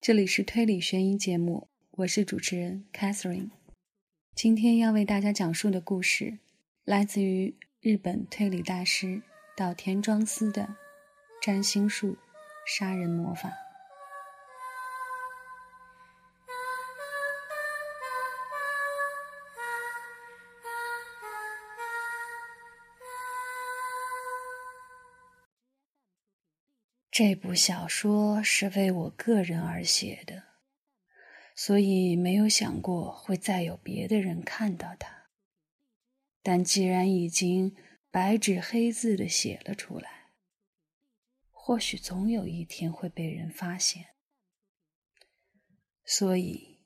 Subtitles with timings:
[0.00, 3.50] 这里是推理悬疑节目，我是主持人 Catherine。
[4.34, 6.38] 今天要为大家讲述的故事，
[6.86, 9.20] 来自于日本推理大师
[9.54, 10.62] 岛田庄司的
[11.42, 12.16] 《占星术
[12.66, 13.50] 杀人魔法》。
[27.10, 30.44] 这部小说是为我个人而写的，
[31.56, 35.28] 所以没有想过会再有别的人看到它。
[36.40, 37.74] 但既然已经
[38.12, 40.30] 白纸黑字的写了出来，
[41.50, 44.06] 或许总有一天会被人发现。
[46.04, 46.78] 所以，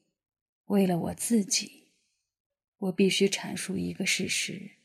[0.64, 1.92] 为了我自己，
[2.78, 4.78] 我必须阐述一个事实：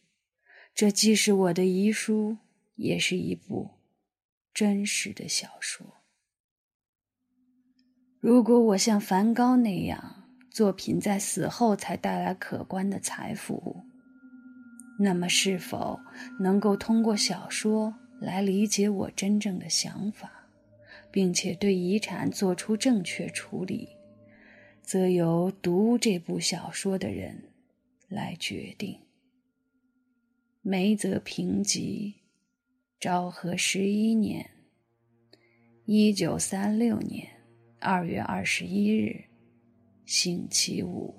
[0.75, 2.37] 这既是我的遗书，
[2.75, 3.78] 也是一部。
[4.53, 5.95] 真实的小说。
[8.19, 13.83] 如果我像梵高那样，作品在死后才带来可观的财富，
[14.99, 15.99] 那么是否
[16.41, 20.49] 能够通过小说来理解我真正的想法，
[21.09, 23.87] 并且对遗产做出正确处理，
[24.81, 27.53] 则由读这部小说的人
[28.09, 28.99] 来决定。
[30.61, 32.18] 梅泽评级。
[32.99, 34.49] 昭和十一年，
[35.85, 37.25] 一九三六年
[37.79, 39.23] 二月二十一日，
[40.05, 41.15] 星期五。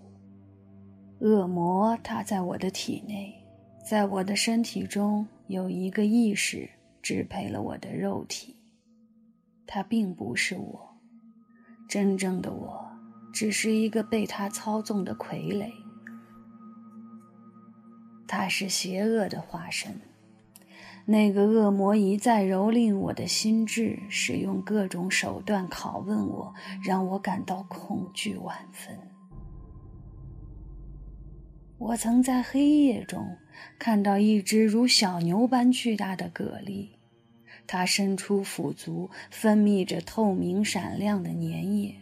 [1.21, 3.35] 恶魔，它在我的体内，
[3.89, 6.69] 在我的身体中有一个意识
[7.01, 8.55] 支配了我的肉体。
[9.67, 11.01] 它并不是我，
[11.89, 12.91] 真正的我
[13.33, 15.73] 只是一个被它操纵的傀儡。
[18.29, 19.99] 他是邪恶的化身。
[21.11, 28.97] 那个恶魔一再蹂躏我的心智，使用各种手段拷问我，让我感到恐惧万分。
[31.79, 33.27] 我曾在黑夜中
[33.77, 36.91] 看到一只如小牛般巨大的蛤蜊，
[37.67, 41.97] 它伸出腹足，分泌着透明闪亮的粘液，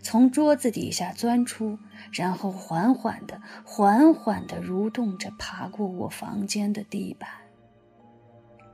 [0.00, 1.78] 从桌子底下钻出，
[2.10, 7.28] 然后缓缓地、缓缓地蠕动着爬过我房间的地板。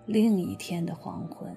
[0.06, 1.54] 另一天的黄昏，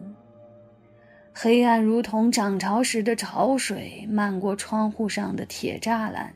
[1.33, 6.33] 黑暗如同涨潮时的潮水，漫过窗户上的铁栅栏，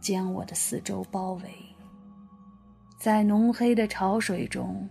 [0.00, 1.50] 将我的四周包围。
[2.98, 4.86] 在浓黑的潮水中，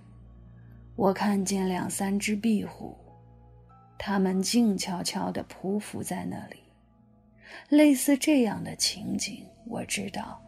[0.96, 2.97] 我看见两三只壁虎，
[3.97, 6.58] 它们静悄悄地匍匐在那里。
[7.70, 10.42] 类似这样的情景，我知道，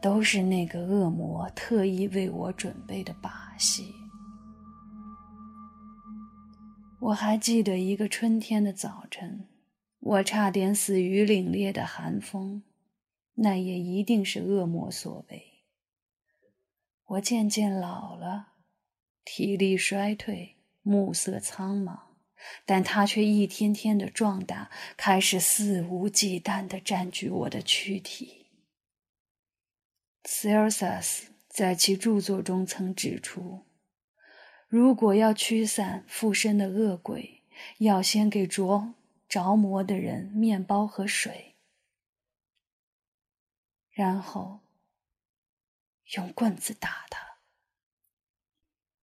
[0.00, 3.92] 都是那个恶魔特意为我准备的把戏。
[7.00, 9.46] 我还记得一个春天的早晨，
[10.00, 12.64] 我差点死于凛冽的寒风，
[13.34, 15.62] 那也一定是恶魔所为。
[17.04, 18.48] 我渐渐老了，
[19.24, 21.98] 体力衰退，暮色苍茫，
[22.66, 28.46] 但他却一天天的壮大，开始肆无忌惮的占据我的躯体。
[30.24, 33.67] 塞尔萨斯在其著作中曾指出。
[34.68, 37.42] 如果要驱散附身的恶鬼，
[37.78, 38.92] 要先给着
[39.26, 41.56] 着魔的人面包和水，
[43.90, 44.60] 然后
[46.14, 47.38] 用棍子打他。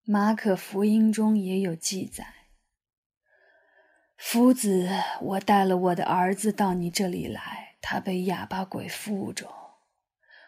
[0.04, 2.28] 马可福音中也有记载
[4.18, 4.88] ：“夫子，
[5.20, 9.65] 我带了我的儿子到你这里来，他被哑巴鬼附着。”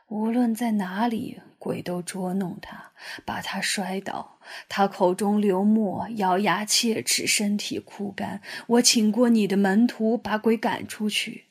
[0.07, 2.94] 无论在哪里，鬼都捉弄他，
[3.25, 4.40] 把他摔倒。
[4.69, 8.41] 他口中流沫，咬牙切齿，身体枯干。
[8.68, 11.47] 我请过你的门徒把鬼赶出去，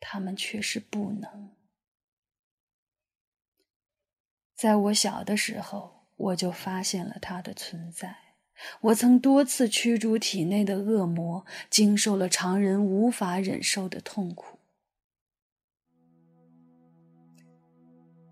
[0.00, 1.50] 他们却是不能。
[4.56, 8.16] 在我小的时候，我就发现了他的存在。
[8.80, 14.57] 我曾多次驱逐体内的恶魔，经受了常人无法忍受的痛苦。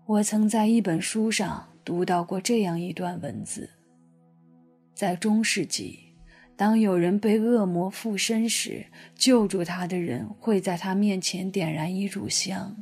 [0.07, 3.69] 我曾在一本书上读到过这样一段文字：
[4.95, 5.99] 在中世纪，
[6.55, 12.73] 当有人被恶魔附身时，救助他的人会在他面前点燃一炷香；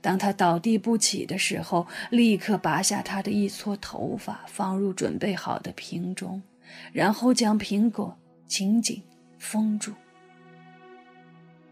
[0.00, 6.42] 当他倒地不起的时候，立刻拔下他的一撮头发，放入准备好的瓶中，
[6.90, 8.16] 然后将苹果
[8.46, 9.02] 紧紧
[9.38, 9.92] 封住。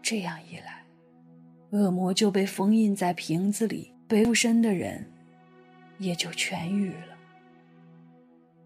[0.03, 0.85] 这样一来，
[1.71, 3.91] 恶魔就被封印在瓶子里。
[4.09, 5.05] 被附身的人
[5.99, 7.15] 也就痊愈了。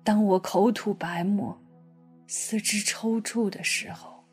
[0.04, 1.62] 当我口吐白沫、
[2.28, 4.24] 四肢抽搐的时候，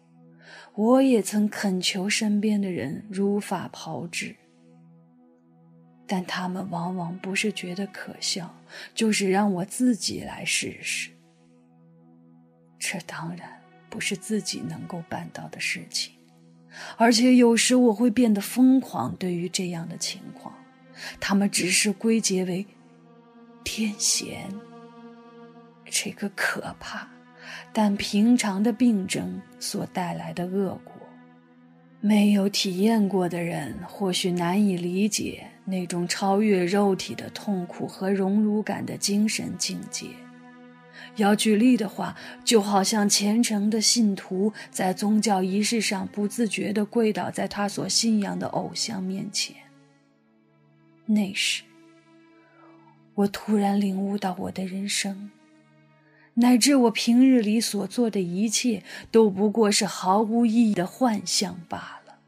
[0.74, 4.36] 我也曾恳求身边的人如法炮制，
[6.06, 8.54] 但他们往往不是觉得可笑，
[8.94, 11.10] 就是让我自己来试试。
[12.78, 16.14] 这当然不是自己能够办到的事情，
[16.96, 19.14] 而且有时我会变得疯狂。
[19.16, 20.54] 对于这样的情况，
[21.18, 22.66] 他们只是归结为
[23.64, 24.48] 天嫌
[25.90, 27.08] 这个可怕
[27.72, 30.94] 但平常的病症所带来的恶果。
[32.00, 40.06] 没有体验过的人或许难以理解那种超越肉体的痛苦和荣辱感的精神境界。
[41.16, 49.54] 要举例的话，就好像虔诚的信徒在宗教仪式上不自觉地跪倒在他所信仰的偶像面前。
[51.12, 51.64] 那时，
[53.14, 55.32] 我突然领悟到，我的人生，
[56.34, 62.18] 乃至我平日里所做的一切，都不过是毫无意义的幻象罢了。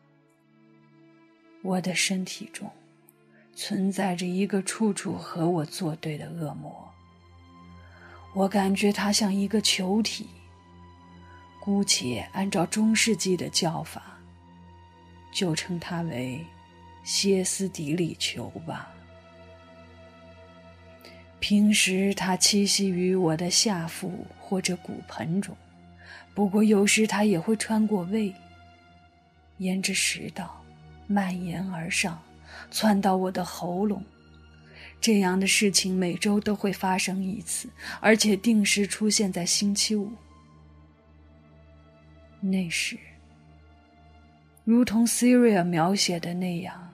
[1.62, 2.72] 我的身体中，
[3.54, 6.92] 存在着一个处处和我作对的恶魔。
[8.34, 10.26] 我感觉它像一个球体，
[11.60, 14.18] 姑且按照中世纪的叫法，
[15.32, 16.44] 就称它为
[17.02, 18.88] 歇斯底里求吧。
[21.40, 25.56] 平时它栖息于我的下腹或者骨盆中，
[26.34, 28.32] 不过有时它也会穿过胃，
[29.58, 30.64] 沿着食道
[31.08, 32.22] 蔓延而上，
[32.70, 34.04] 窜到我的喉咙。
[35.00, 37.68] 这样的事情每周都会发生一次，
[38.00, 40.12] 而且定时出现在星期五。
[42.38, 42.96] 那时，
[44.62, 46.91] 如同 Syria 描写的那样，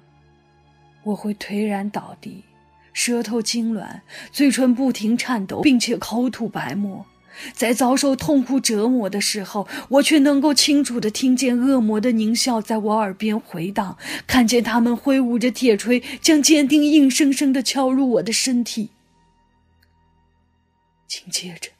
[1.05, 2.45] 我会颓然倒地，
[2.93, 4.01] 舌头痉挛，
[4.33, 7.07] 嘴唇不停颤抖，并且口吐白沫。
[7.53, 13.97] 在遭受痛苦折磨的时候，我却能够清楚地听见恶魔的狞笑在我耳边回荡，
[14.27, 18.91] 看见他们挥舞着铁锤，将坚定硬生生地敲入我的身体。
[21.07, 21.71] 紧接着，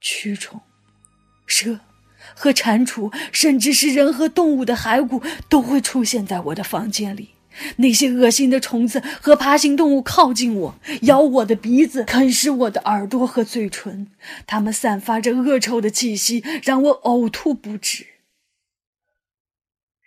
[0.00, 0.58] 蛆虫、
[1.46, 1.78] 蛇
[2.34, 7.35] 和蟾蜍，甚至是人和动物的骸骨，都会出现在我的房间里。
[7.76, 14.10] 那些恶心的虫子和爬行动物靠近我，咬我的鼻子，啃食我的耳朵和嘴唇。
[14.46, 18.06] 它们散发着恶臭的气息，让我呕吐不止。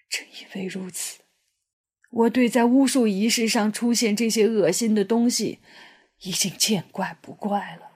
[0.09, 1.19] 正因为如此，
[2.09, 5.59] 我对在巫术仪式上出现这些恶心的东西
[6.21, 7.89] 已经见怪不怪了。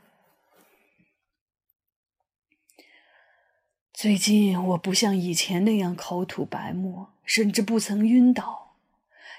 [3.93, 8.62] 最近，我不像以前那样口吐白沫，甚至不曾晕倒。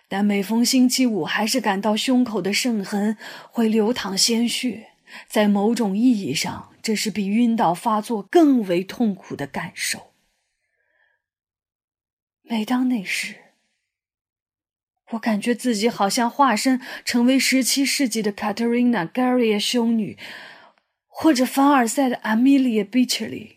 [0.09, 3.17] 但每逢星期五，还是感到胸口的圣痕
[3.51, 4.89] 会流淌鲜血。
[5.29, 10.13] 在某种意义上，这是比晕倒发作更为痛苦的感受。
[12.43, 13.37] 每当那时，
[15.11, 20.19] 我感觉自己好像化身成为十七世纪的 Caterina Garia 修女，
[21.07, 23.57] 或者凡尔赛的 Amelia Becherly，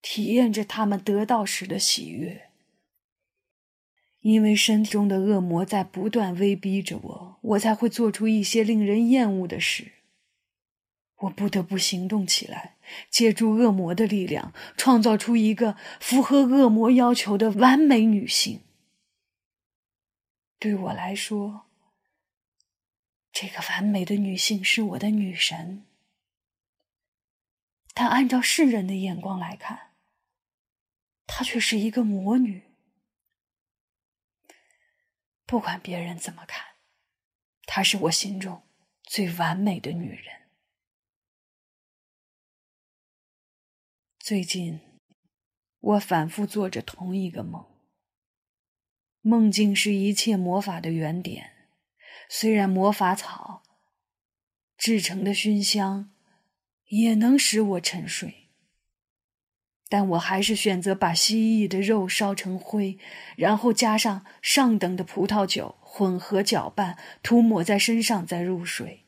[0.00, 2.43] 体验着他们得到时的喜悦。
[4.24, 9.92] 因为身体中的恶魔在不断威逼着我，我才会做出一些令人厌恶的事。
[11.16, 12.78] 我不得不行动起来，
[13.10, 18.62] 借助恶魔的力量，创造出一个符合恶魔要求的完美女性。
[20.58, 21.66] 对我来说，
[23.30, 25.84] 这个完美的女性是我的女神，
[27.92, 29.90] 但按照世人的眼光来看，
[31.26, 32.62] 她却是一个魔女。
[35.54, 36.74] 不管别人怎么看，
[37.64, 38.64] 她是我心中
[39.04, 40.48] 最完美的女人。
[44.18, 44.80] 最近，
[45.78, 47.64] 我反复做着同一个梦。
[49.20, 51.68] 梦境是一切魔法的原点，
[52.28, 53.62] 虽然魔法草
[54.76, 56.12] 制成的熏香
[56.86, 58.43] 也能使我沉睡。
[59.88, 62.98] 但我还是选择把蜥蜴的肉烧成灰，
[63.36, 69.04] 然后加上上等的葡萄酒，混合搅拌，涂抹在身上，再入睡。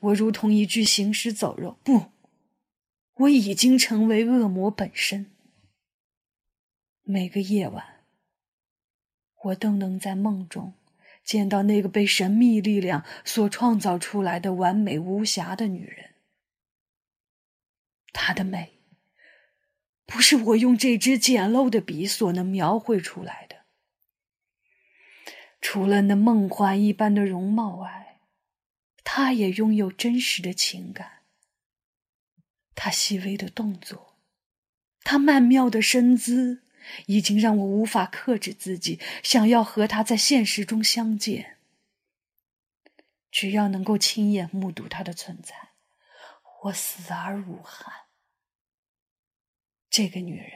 [0.00, 2.06] 我如同一具行尸走肉，不，
[3.14, 5.30] 我已经成为恶魔本身。
[7.02, 7.84] 每个夜晚，
[9.42, 10.74] 我都能在梦中
[11.24, 16.10] 见到那个被神秘力量所创造出来的完美无瑕的女人，
[18.12, 18.79] 她的美。
[20.10, 23.56] 不是我用这支简陋的笔所能描绘出来的。
[25.60, 28.18] 除了那梦幻一般的容貌外，
[29.04, 31.20] 他也拥有真实的情感。
[32.74, 34.16] 他细微的动作，
[35.04, 36.64] 他曼妙的身姿，
[37.06, 41.58] 已经让我无法克制自己，想要和他在现实中相见。
[43.30, 45.54] 只要能够亲眼目睹他的存在，
[46.62, 48.09] 我死而无憾。
[49.90, 50.52] 这个女人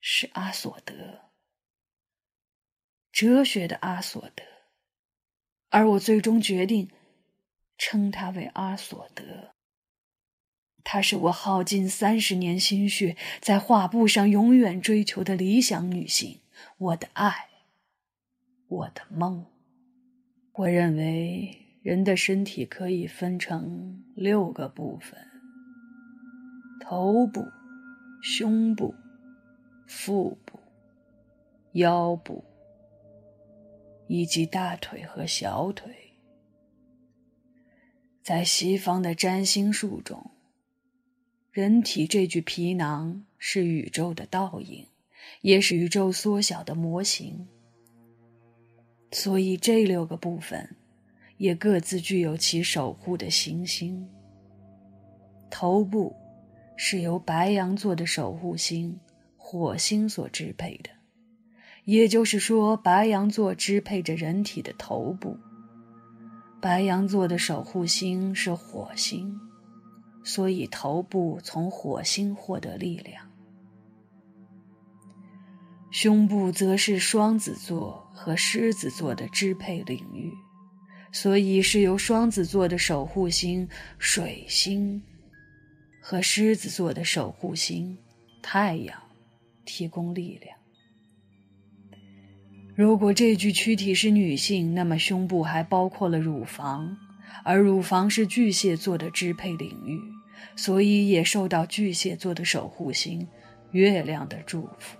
[0.00, 1.30] 是阿索德，
[3.12, 4.42] 哲学的阿索德，
[5.68, 6.90] 而我最终决定
[7.76, 9.54] 称她为阿索德。
[10.82, 16.40] 她是我耗尽三十年心血在画布上永远追求的理想女性，
[16.78, 17.50] 我的爱，
[18.68, 19.44] 我的梦。
[20.52, 25.29] 我认为人的身体可以分成六个部分：
[26.80, 27.46] 头部、
[28.22, 28.94] 胸部、
[29.86, 30.58] 腹部、
[31.72, 32.42] 腰部，
[34.08, 35.94] 以及大腿和小腿。
[38.22, 40.30] 在西方的占星术中。
[41.52, 44.86] 人体这具皮囊是宇宙的倒影，
[45.40, 47.48] 也是宇宙缩小的模型。
[49.10, 50.76] 所以这六个部分
[51.38, 54.08] 也各自具有其守护的行星。
[55.50, 56.14] 头部
[56.82, 58.98] 是由白羊座的守护星
[59.36, 60.88] 火星所支配的，
[61.84, 65.36] 也就是说，白羊座支配着人体的头部。
[66.58, 69.38] 白羊座的守护星是火星。
[70.24, 73.30] 所以，头部从火星获得力量，
[75.90, 80.32] 胸部则是双子座和狮子座的支配领域，
[81.12, 83.68] 所以是由双子座的守护星
[83.98, 85.02] 水星
[86.00, 87.96] 和狮子座的守护星
[88.42, 89.00] 太阳
[89.64, 90.56] 提供力量。
[92.74, 96.96] 如果这具躯体是女性，那么胸部还包括了乳房。
[97.44, 100.00] 而乳房是巨蟹座的支配领域，
[100.56, 103.26] 所以也受到巨蟹座的守护星
[103.70, 104.98] 月亮的祝福。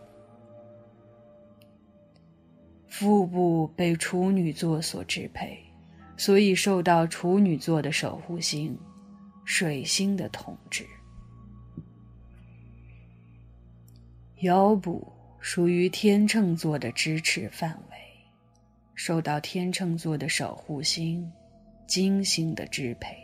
[2.87, 5.59] 腹部被处女座所支配，
[6.17, 8.79] 所以受到处女座的守护星
[9.53, 10.87] 水星的统治。
[14.43, 17.97] 腰部属于天秤座的支持范围，
[18.95, 21.29] 受到天秤座的守护星。
[21.89, 23.17] 金星的支配，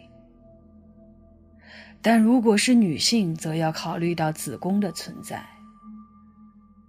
[2.02, 5.46] 但如果是女性，则要考虑到子宫的存在。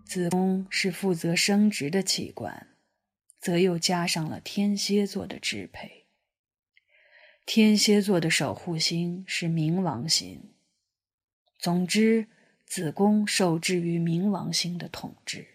[0.03, 2.65] 子宫是负责生殖的器官，
[3.39, 5.97] 则又加上了天蝎座的支配。
[7.48, 10.51] 天蝎座的守护星是冥王星。
[11.58, 12.27] 总之，
[12.66, 15.48] 子宫受制于冥王星的统治。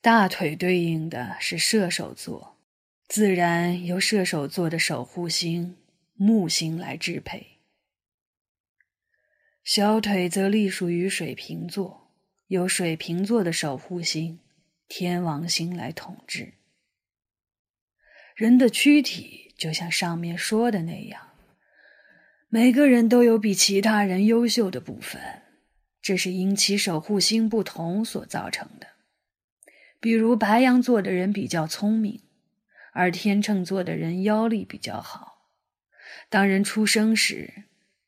[0.00, 2.56] 大腿对应的是射手座。
[3.06, 5.76] 自然由射手座的守护星
[6.14, 7.58] 木星来支配，
[9.62, 12.10] 小腿则隶属于水瓶座，
[12.46, 14.38] 由水瓶座的守护星
[14.88, 16.54] 天王星来统治。
[18.34, 21.20] 人的躯体就像上面说的那样，
[22.48, 25.20] 每个人都有比其他人优秀的部分，
[26.00, 28.86] 这是因其守护星不同所造成的。
[30.00, 32.22] 比如白羊座的人比较聪明。
[32.94, 35.52] 而天秤座的人腰力比较好。
[36.28, 37.52] 当人出生时，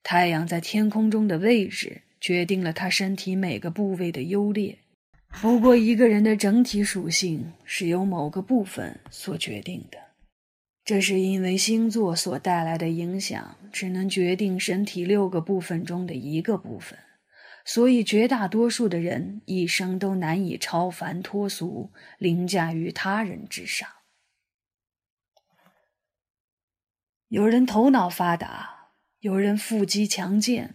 [0.02, 4.76] 太阳在天空中的位置决定了他身体每个部位的优劣。
[5.40, 10.09] 不过，一个人的整体属性是由某个部分所决定的。
[10.90, 16.98] 这是因为星座所带来的影响只能决定身体六个部分中的一个部分，
[17.64, 23.88] 所以绝大多数的人一生都难以超凡脱俗，凌驾于他人之上。
[27.28, 28.88] 有人头脑发达，
[29.20, 30.74] 有人腹肌强健，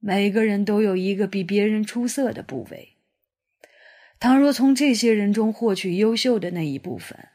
[0.00, 2.98] 每个人都有一个比别人出色的部位。
[4.18, 7.28] 倘若从这些人中获取优秀的那一部分，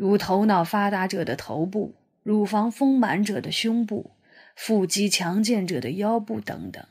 [0.00, 4.12] 如头脑发达者的头部、乳房丰满者的胸部、
[4.56, 6.88] 腹肌强健者的腰部等等，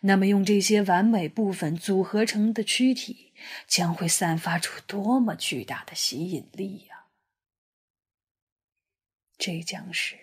[0.00, 3.34] 那么用这些完美部分组合成的躯体，
[3.66, 7.08] 将会散发出多么巨大的吸引力呀！
[9.36, 10.16] 这将是。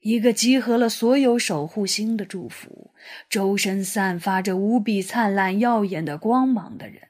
[0.00, 2.92] 一个集合了所有守护星的祝福，
[3.30, 7.06] 周身散发着无比灿烂耀眼的光芒的人。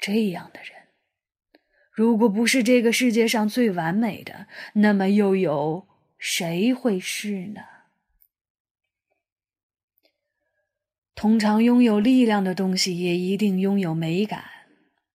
[0.00, 0.75] 这样的人，
[1.96, 5.86] 如果不是这个世界上最完美的，那么又有
[6.18, 7.62] 谁会是呢？
[11.14, 14.44] 通常拥有力量的东西，也一定拥有美感。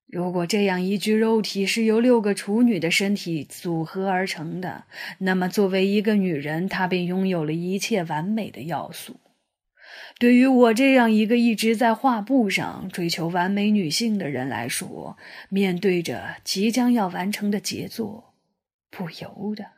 [0.07, 4.85] 如果这样一具肉体是由六个处女的身体组合而成的，
[5.19, 9.19] 那么作为一个女人，她便拥有了一切完美的要素。
[10.19, 15.17] 对于我这样一个一直在画布上追求完美女性的人来说，
[15.49, 18.35] 面对着即将要完成的杰作，
[18.89, 19.71] 不由得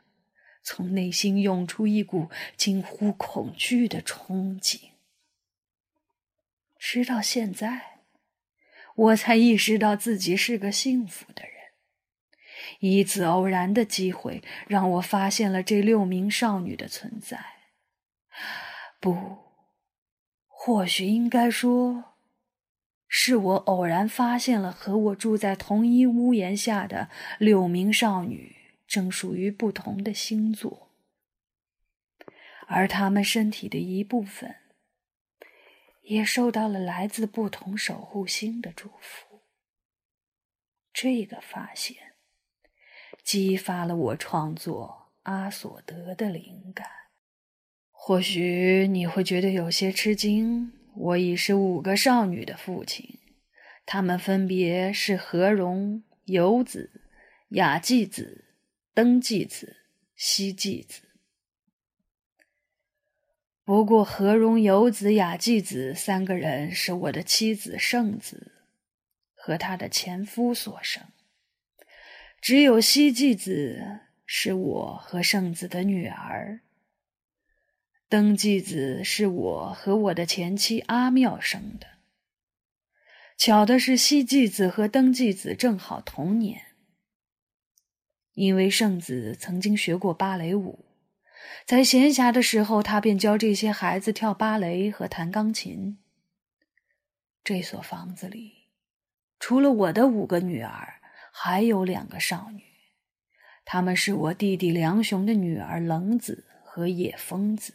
[0.62, 4.80] 从内心涌出一股近乎恐惧的憧憬。
[6.78, 8.00] 直到现在，
[8.94, 11.52] 我才意识到自己是个幸福的人。
[12.80, 17.38] 一次偶然的机会让我发现了这六名少女的存在。
[19.00, 19.43] 不。
[20.66, 22.14] 或许应该说，
[23.06, 28.56] 是我偶然发现了和我住在同一屋檐下的六名少女
[28.86, 30.90] 正属于不同的星座，
[32.66, 34.56] 而她们身体的一部分
[36.00, 39.42] 也受到了来自不同守护星的祝福。
[40.94, 42.14] 这个发现
[43.22, 47.03] 激发了我创作《阿索德》的灵感。
[48.06, 53.18] 或许你会觉得有些吃惊，我已是五个少女的父亲，
[53.86, 57.00] 他们分别是何荣、游子、
[57.52, 58.44] 雅纪子、
[58.92, 59.78] 登纪子、
[60.14, 61.00] 西纪子。
[63.64, 68.52] 不过，何荣、游子、雅纪子三个人是我的妻子圣子
[69.34, 71.02] 和她的前夫所生，
[72.42, 76.60] 只有西纪子是我和圣子的女儿。
[78.14, 81.88] 登记子是我和我的前妻阿妙生的。
[83.36, 86.62] 巧的是，西继子和登记子正好同年。
[88.34, 90.84] 因为圣子曾经学过芭蕾舞，
[91.66, 95.98] 在闲暇的时候，他便教这些孩子跳芭蕾和弹钢琴。
[97.42, 98.68] 这所房子里，
[99.40, 101.00] 除了我的五个女儿，
[101.32, 102.62] 还有两个少女，
[103.64, 107.74] 她们是我弟弟梁雄的女儿冷子和野风子。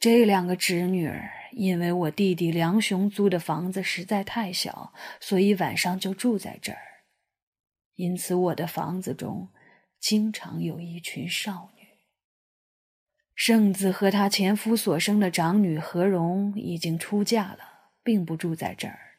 [0.00, 6.78] 这两个侄女儿，因为我弟弟梁雄租的房子实在太小，所以晚上就住在这儿。
[7.96, 9.48] 因此，我的房子中
[9.98, 11.82] 经常有一群少女。
[13.34, 19.18] 圣子和她前夫所生的长女何荣已经出嫁了，并不住在这儿，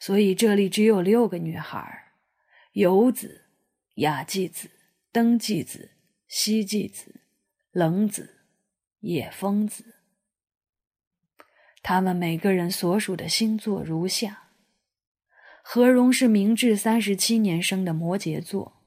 [0.00, 2.12] 所以这里只有六个女孩：
[2.72, 3.44] 游子、
[3.94, 4.68] 雅纪子、
[5.12, 5.92] 登纪子、
[6.26, 7.20] 西纪子、
[7.70, 8.40] 冷子、
[8.98, 9.98] 野风子。
[11.82, 14.50] 他们每个人所属的星座如下：
[15.62, 18.82] 何荣是明治三十七年生的摩羯座，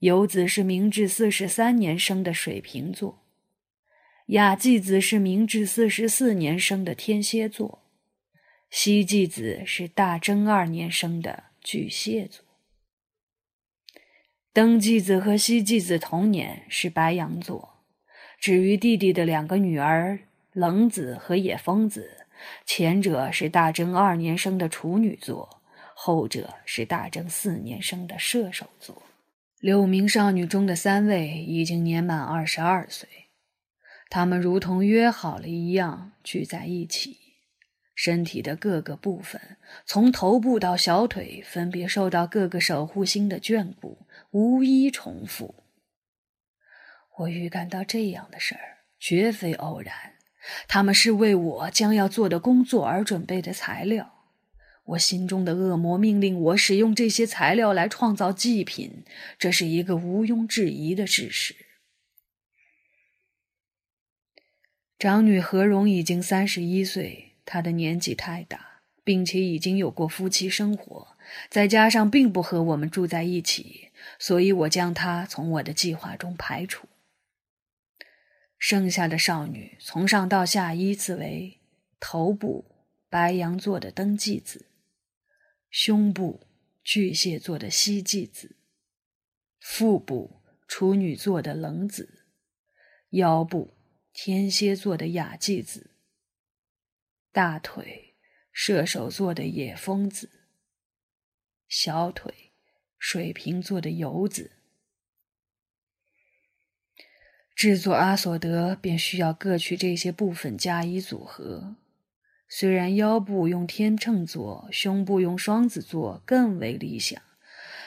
[0.00, 3.24] 游子是明治四十三年生的水瓶座，
[4.26, 7.82] 雅纪子是明治四十四年生的天蝎座，
[8.70, 12.44] 西纪子是大正二年生的巨蟹座，
[14.52, 17.82] 登纪子和西纪子同年是白羊座。
[18.38, 20.28] 至于弟弟的两个女儿。
[20.54, 22.26] 冷子和野风子，
[22.64, 25.60] 前者是大正二年生的处女座，
[25.96, 29.02] 后者是大正四年生的射手座。
[29.58, 33.08] 六名少女中的三位已经年满二十二岁，
[34.08, 37.18] 她们如同约好了一样聚在一起，
[37.96, 45.56] 身体的各个部分，从头部到小腿，分别受到各个守护星的眷顾，无一重复。
[47.18, 50.13] 我预感到这样的事儿绝非偶然。
[50.68, 54.10] 他们是为我将要做的工作而准备的材料。
[54.84, 59.02] 我心中的恶魔命令我使用这些材料来创造祭品，
[59.38, 61.56] 这是一个毋庸置疑的事实。
[64.98, 71.16] 长女何荣已经三十一岁，她的年纪太大，并且已经有过夫妻生活，
[71.48, 76.86] 再加上并不和我们住在一起，所以我将她从我的计划中排除。
[78.66, 81.60] 剩下的少女从上到下依次为：
[82.00, 82.64] 头部
[83.10, 84.70] 白羊座的登记子，
[85.68, 86.46] 胸部
[86.82, 88.56] 巨蟹座的西纪子，
[89.60, 92.24] 腹部处女座的冷子，
[93.10, 93.74] 腰部
[94.14, 95.90] 天蝎座的雅纪子，
[97.32, 98.14] 大腿
[98.50, 100.30] 射手座的野风子，
[101.68, 102.54] 小腿
[102.98, 104.52] 水瓶座的游子。
[107.54, 111.76] 制作阿索德便需要各取这些部分加以组合。
[112.48, 117.20] 虽然腰部用天秤座，胸部用双子座更为理想，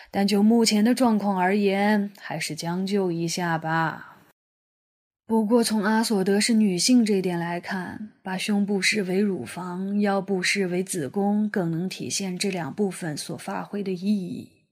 [0.10, 4.18] 但就目前的状况而言，还是将就一下吧。
[5.26, 14.64] 不过从阿索德是女性这点来看，把胸部视为乳房，腰部视为子宫，更能体现这两部分所发挥的意义。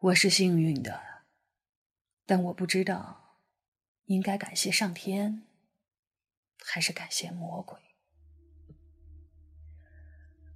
[0.00, 1.15] 我是幸运的。
[2.26, 3.38] 但我不知道，
[4.06, 5.44] 应该感谢上天，
[6.64, 7.78] 还是感谢魔鬼？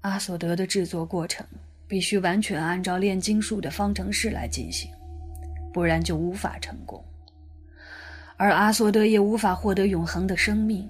[0.00, 1.46] 阿索德的制作过程
[1.86, 4.90] 必须完全按照炼金术的方程式来进行，
[5.72, 7.04] 不然就无法成功。
[8.36, 10.88] 而阿索德也无法获得永恒的生命。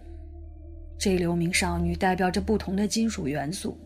[0.98, 3.78] 这六名少女代表着不同的金属元素，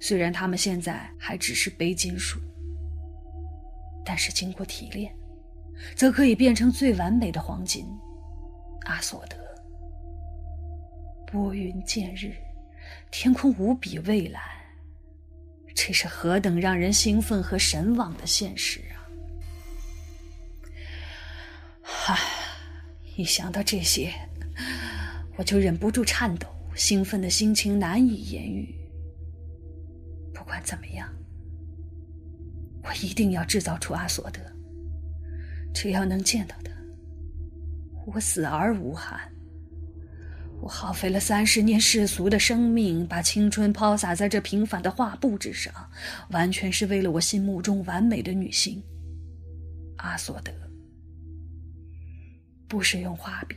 [0.00, 2.40] 虽然她们现在还只是钡金属，
[4.04, 5.14] 但是经过提炼，
[5.94, 7.86] 则可以变成最完美的黄金。
[8.86, 9.36] 阿索德，
[11.26, 12.34] 拨云见日，
[13.10, 14.42] 天空无比蔚蓝，
[15.74, 18.98] 这是何等让人兴奋和神往的现实啊！
[22.06, 22.18] 唉，
[23.16, 24.12] 一想到这些，
[25.36, 28.74] 我就忍不住颤抖，兴奋的心情难以言喻。
[30.34, 31.08] 不管怎么样，
[32.82, 34.40] 我一定要制造出阿索德，
[35.72, 36.70] 只要能见到他，
[38.06, 39.20] 我死而无憾。
[40.60, 45.72] 我耗费了三十年世俗的生命，把青春抛洒在这平凡的画布之上，
[46.30, 48.82] 完全是为了我心目中完美的女性
[49.96, 50.52] 阿索德。
[52.68, 53.56] 不是用画笔。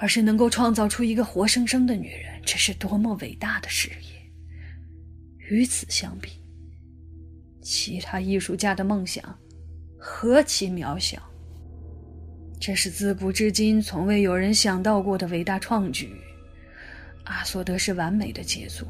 [0.00, 4.32] 而是能够创造出一个活生生的女人，这是多么伟大的事业！
[5.50, 6.30] 与此相比，
[7.60, 9.36] 其他艺术家的梦想
[9.98, 11.22] 何其渺小。
[12.60, 16.16] 这是自古至今从未有人想到过的伟大创举。
[17.24, 18.88] 阿索德是完美的杰作。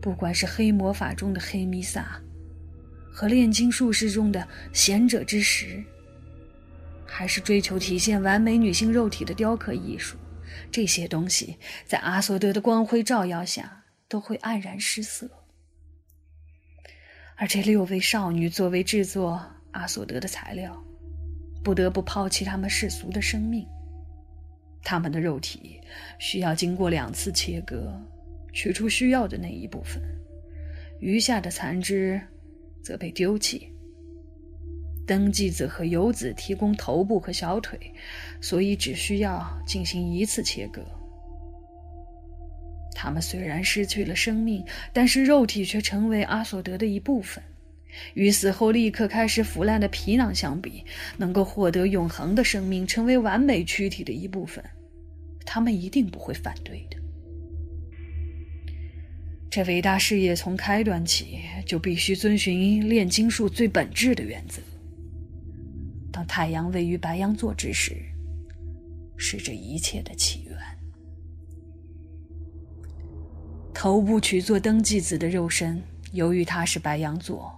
[0.00, 2.20] 不管是黑魔法中的黑弥撒，
[3.12, 5.82] 和炼金术士中的贤者之石。
[7.04, 10.16] 还是追求体现完美女性肉体的雕刻艺术，
[10.70, 15.28] 这些东西在阿索德的光辉照耀下都会黯然失色。
[17.40, 20.76] 而这六位少女作为制作阿索德的材料，
[21.62, 23.64] 不得不抛弃她们世俗的生命。
[24.82, 25.80] 她们的肉体
[26.18, 27.94] 需要经过两次切割，
[28.52, 30.02] 取出需要的那一部分，
[30.98, 32.20] 余下的残肢
[32.82, 33.72] 则被丢弃。
[35.06, 37.78] 登记子和游子提供头部和小腿，
[38.40, 40.82] 所以只需要进行一次切割。
[42.94, 47.42] 他们虽然失去了生命，但是肉体却成为阿索德的一部分。
[48.14, 50.84] 与死后立刻开始腐烂的皮囊相比，
[51.16, 54.62] 能够获得永恒的生命，成为完美躯体的一部分，
[55.44, 56.96] 他们一定不会反对的。
[59.50, 64.60] 这伟大事业从开端起就必须遵循炼金术最本质的原则。
[66.12, 67.96] 当太阳位于白羊座之时，
[69.16, 70.47] 是这一切的起源。
[73.80, 77.56] 头部取作登记子的肉身，由于他是白羊座，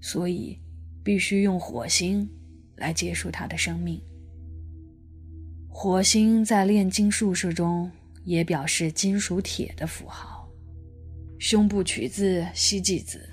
[0.00, 0.56] 所以
[1.02, 2.30] 必须用火星
[2.76, 4.00] 来结束他的生命。
[5.68, 7.90] 火星在炼金术士中
[8.22, 10.48] 也表示金属铁的符号。
[11.40, 13.28] 胸部取自西祭子，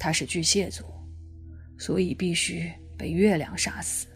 [0.00, 0.84] 他是巨蟹座，
[1.78, 2.68] 所以必须。
[2.98, 4.06] 被月亮杀死。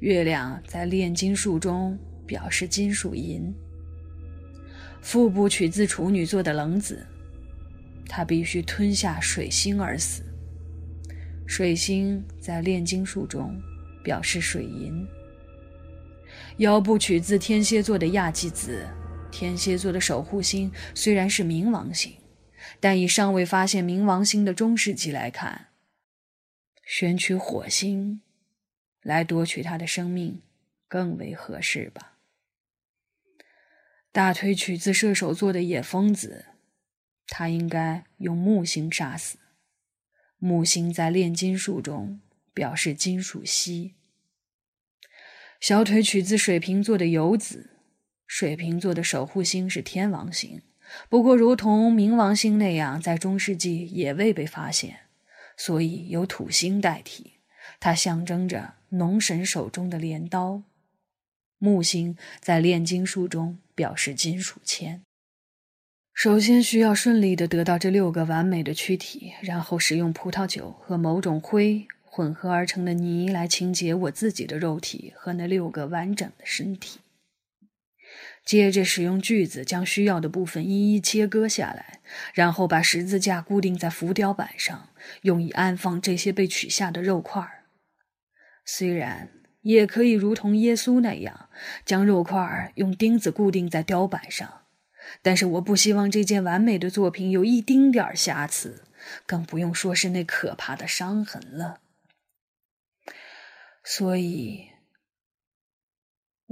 [0.00, 3.54] 月亮在炼金术中表示金属银。
[5.02, 7.06] 腹部取自处女座的冷子，
[8.06, 10.22] 他必须吞下水星而死。
[11.46, 13.60] 水星在炼金术中
[14.04, 15.06] 表示水银。
[16.58, 18.86] 腰部取自天蝎座的亚纪子，
[19.30, 22.12] 天蝎座的守护星虽然是冥王星，
[22.78, 25.68] 但以尚未发现冥王星的中世纪来看。
[26.84, 28.20] 选取火星
[29.02, 30.42] 来夺取他的生命，
[30.88, 32.18] 更为合适吧。
[34.12, 36.46] 大腿取自射手座的野疯子，
[37.28, 39.38] 他应该用木星杀死。
[40.38, 42.20] 木星在炼金术中
[42.52, 43.94] 表示金属锡。
[45.60, 47.76] 小腿取自水瓶座的游子，
[48.26, 50.62] 水瓶座的守护星是天王星，
[51.08, 55.00] 不过如同冥王星那样，在中世纪也未被发现。
[55.56, 57.34] 所以由土星代替，
[57.78, 60.64] 它象征着农神手中的镰刀。
[61.60, 65.02] 木星在炼金术中表示金属铅。
[66.12, 76.98] 首先需要顺利的得到这六个完美的躯体，然后使用葡萄酒和某种灰混合而成的泥来清洁我自己的肉体和那六个完整的身体。
[78.44, 82.00] 接着使用锯子将需要的部分一一切割下来，
[82.34, 84.88] 然后把十字架固定在浮雕板上，
[85.22, 87.46] 用以安放这些被取下的肉块
[88.64, 89.30] 虽然
[89.62, 91.48] 也可以如同耶稣那样
[91.84, 94.62] 将肉块用钉子固定在雕板上，
[95.22, 98.84] 但是我不希望这件完美的作品有一丁点儿瑕疵，
[99.26, 101.80] 更不用说是那可怕的伤痕了。
[103.84, 104.68] 所以。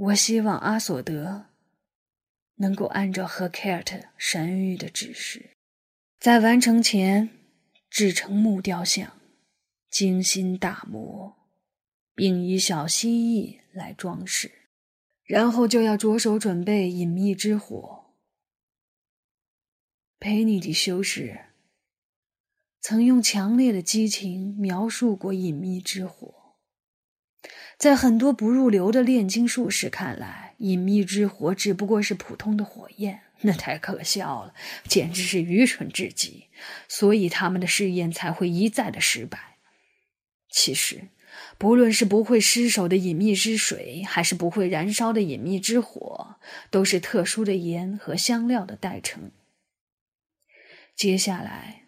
[0.01, 1.47] 我希望阿索德
[2.55, 5.57] 能够按照赫凯尔特神谕的指示，
[6.21, 7.31] 在完成前
[7.89, 9.19] 制成木雕像，
[9.89, 11.35] 精心打磨，
[12.19, 14.51] 并以小蜥蜴来装饰，
[15.23, 18.11] 然后就要着手准备隐秘之火。
[20.19, 21.45] 佩尼迪修士
[22.81, 26.57] 曾用强烈的激情描述过隐秘之火。
[27.77, 34.53] 在很多不入流的炼金术士看来，隐秘之火只不过是普通的火焰，那太可笑了，
[34.83, 36.47] 简直是愚蠢至极。
[36.89, 39.55] 所以他们的试验才会一再的失败。
[40.49, 41.07] 其实，
[41.59, 46.37] 不论是不会失手的隐秘之水，还是不会燃烧的隐秘之火，
[46.71, 49.29] 都是特殊的盐和香料的代称。
[50.95, 51.83] 接下来，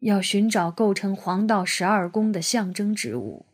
[0.00, 3.46] 要寻找构成黄道十二宫的象征之物。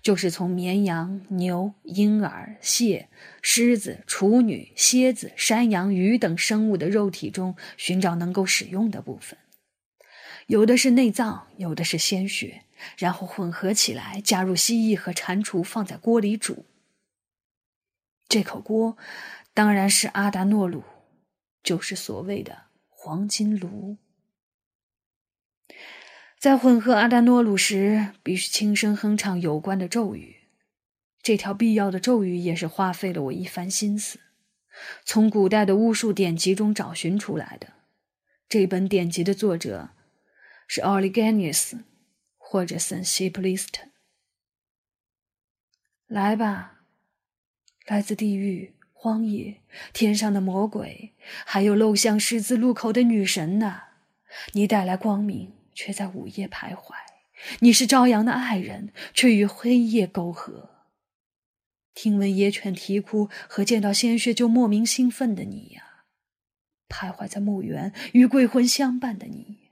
[0.00, 3.08] 就是从绵羊、牛、婴儿、蟹、
[3.42, 9.38] 狮子、处女、蝎子、山羊、鱼等生物的肉体中寻找能够使用的部分，
[10.46, 12.63] 有的是内脏，有的是鲜血，
[12.96, 16.66] 然后混合起来，加入蜥蜴和蟾蜍，放在锅里煮。
[18.28, 18.96] 这口锅
[19.52, 20.82] 当然是阿达诺鲁，
[21.62, 23.98] 就是所谓的黄金炉。
[26.38, 30.36] 在混合阿达诺鲁时，必须轻声哼唱有关的咒语。
[31.22, 34.20] 这条必要的咒语也是花费了我一番心思，
[35.06, 37.72] 从古代的巫术典籍中找寻出来的。
[38.46, 39.90] 这本典籍的作者
[40.68, 41.84] 是奥利甘尼斯
[42.54, 43.88] 或者圣西普利斯特。
[46.06, 46.84] 来吧，
[47.88, 49.60] 来自地狱、荒野、
[49.92, 51.14] 天上的魔鬼，
[51.44, 53.88] 还有陋巷十字路口的女神呐！
[54.52, 55.52] 你带来光明。
[55.74, 56.94] 却在午夜徘徊。
[57.58, 60.70] 你是朝阳的爱人，却与黑夜沟合。
[61.94, 66.04] 听闻野犬啼哭和见到鲜血就莫名兴奋的你呀，
[66.88, 69.63] 徘徊在墓园与鬼魂相伴的你，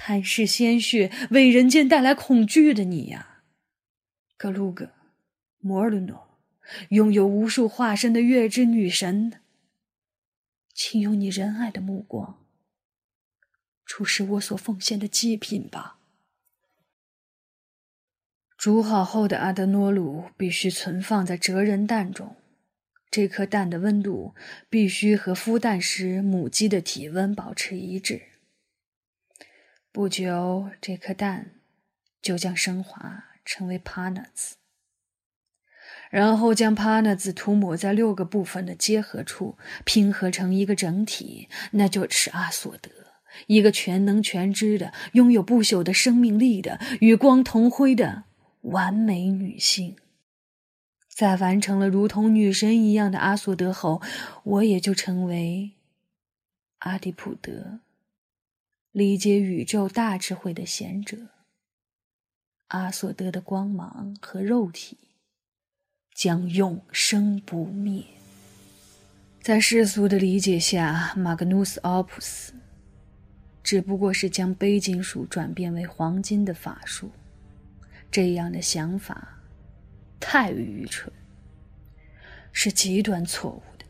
[0.00, 3.42] 探视鲜血为人间带来恐惧的你呀，
[4.36, 4.92] 格鲁格，
[5.58, 6.38] 摩尔诺，
[6.90, 9.40] 拥有无数化身的月之女神，
[10.72, 12.38] 请用你仁爱的目光。
[13.84, 15.98] 出示我所奉献的祭品吧。
[18.56, 22.36] 煮好后的阿德诺鲁必须存放在哲人蛋中，
[23.10, 24.36] 这颗蛋的温度
[24.70, 28.22] 必须和孵蛋时母鸡的体温保持一致。
[29.98, 31.54] 不久，这颗蛋
[32.22, 34.54] 就将升华成为帕纳兹，
[36.08, 42.92] 然后将帕纳兹涂抹在六个部分的结合处，拼合成一个整体，那就是阿索德。
[43.48, 48.22] 一个全能全知的、拥有不朽的生命力的、与光同辉的
[48.60, 49.96] 完美女性，
[51.08, 54.00] 在完成了如同女神一样的阿索德后，
[54.44, 55.72] 我也就成为
[56.78, 57.80] 阿迪普德，
[58.92, 61.16] 理解宇宙大智慧的贤者。
[62.68, 64.98] 阿索德的光芒和肉体
[66.14, 68.04] 将永生不灭。
[69.40, 72.52] 在世俗的理解下，马格努斯·奥普斯。
[73.62, 77.10] 只不过是将钡金属转变为黄金的法术，
[78.10, 79.38] 这样的想法
[80.18, 81.12] 太愚蠢，
[82.50, 83.84] 是极端错误的。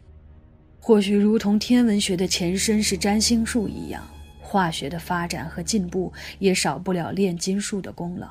[0.80, 4.04] 或许如同天文学的前身是占星术一样，
[4.48, 8.26] 化学的发展和进步也少不了炼金术的功劳。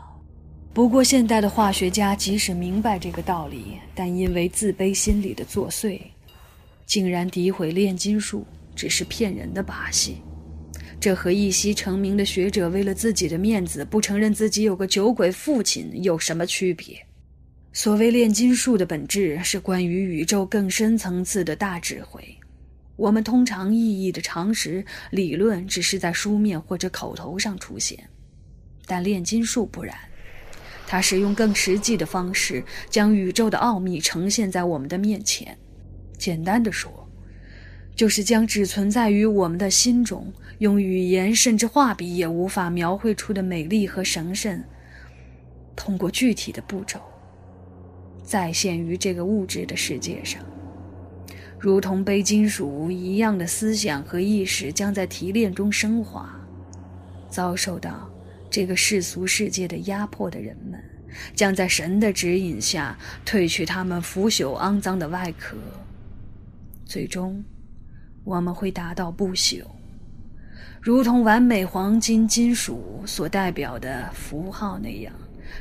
[0.74, 6.00] 不过，现代的化学家即使明白这个道理，但因为自卑心理的作祟，
[6.88, 10.18] 竟然诋毁炼金术只是骗人的把戏。
[11.00, 17.00] 这和一夕成名的学者为了自己的面子不承认自己有个酒鬼父亲有什么区别？
[17.74, 22.37] 所谓炼金术的本质是关于宇宙更深层次的大智慧，
[22.98, 28.10] 我们通常意义的常识理论只是在书面或者口头上出现，
[28.86, 29.96] 但炼金术不然，
[30.86, 35.58] 它使用更实际的方式将宇宙的奥秘呈现在我们的面前。
[36.18, 37.08] 简单的说。
[37.96, 44.64] 就是将只存在于我们的心中，用语言甚至画笔也无法描绘出的美丽和神圣，
[45.76, 47.02] 通过具体的步骤，
[48.22, 50.46] 再现于这个物质的世界上，
[51.60, 56.34] 如同被金属一样的思想和意识将在提炼中升华。
[57.30, 58.10] 遭受到
[58.50, 60.82] 这个世俗世界的压迫的人们，
[61.36, 65.58] 将在神的指引下褪去他们腐朽肮脏的外壳，
[66.86, 67.44] 最终。
[68.24, 69.64] 我们会达到不朽，
[70.82, 75.14] 如同完美黄金金属所代表的符号那样，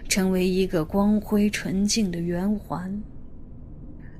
[0.09, 3.01] 成为一个光辉纯净的圆环。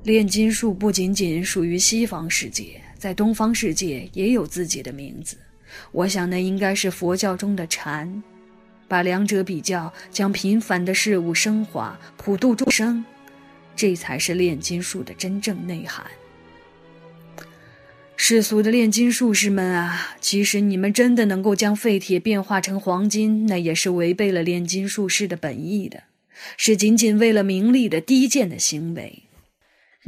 [0.07, 5.35] 炼金术不仅仅属于西方世界，在东方世界也有自己的名字。
[5.91, 8.23] 我想那应该是佛教中的禅。
[8.87, 13.03] 把两者比较，将平凡的事物升华，普度众生，
[13.75, 16.05] 这才是炼金术的真正内涵。
[18.15, 26.03] 世俗的炼金术士们啊，其实你们真的能够将废铁变化成黄金，那也是违背了炼金术士的本意的，
[26.55, 29.23] 是仅仅为了名利的低贱的行为。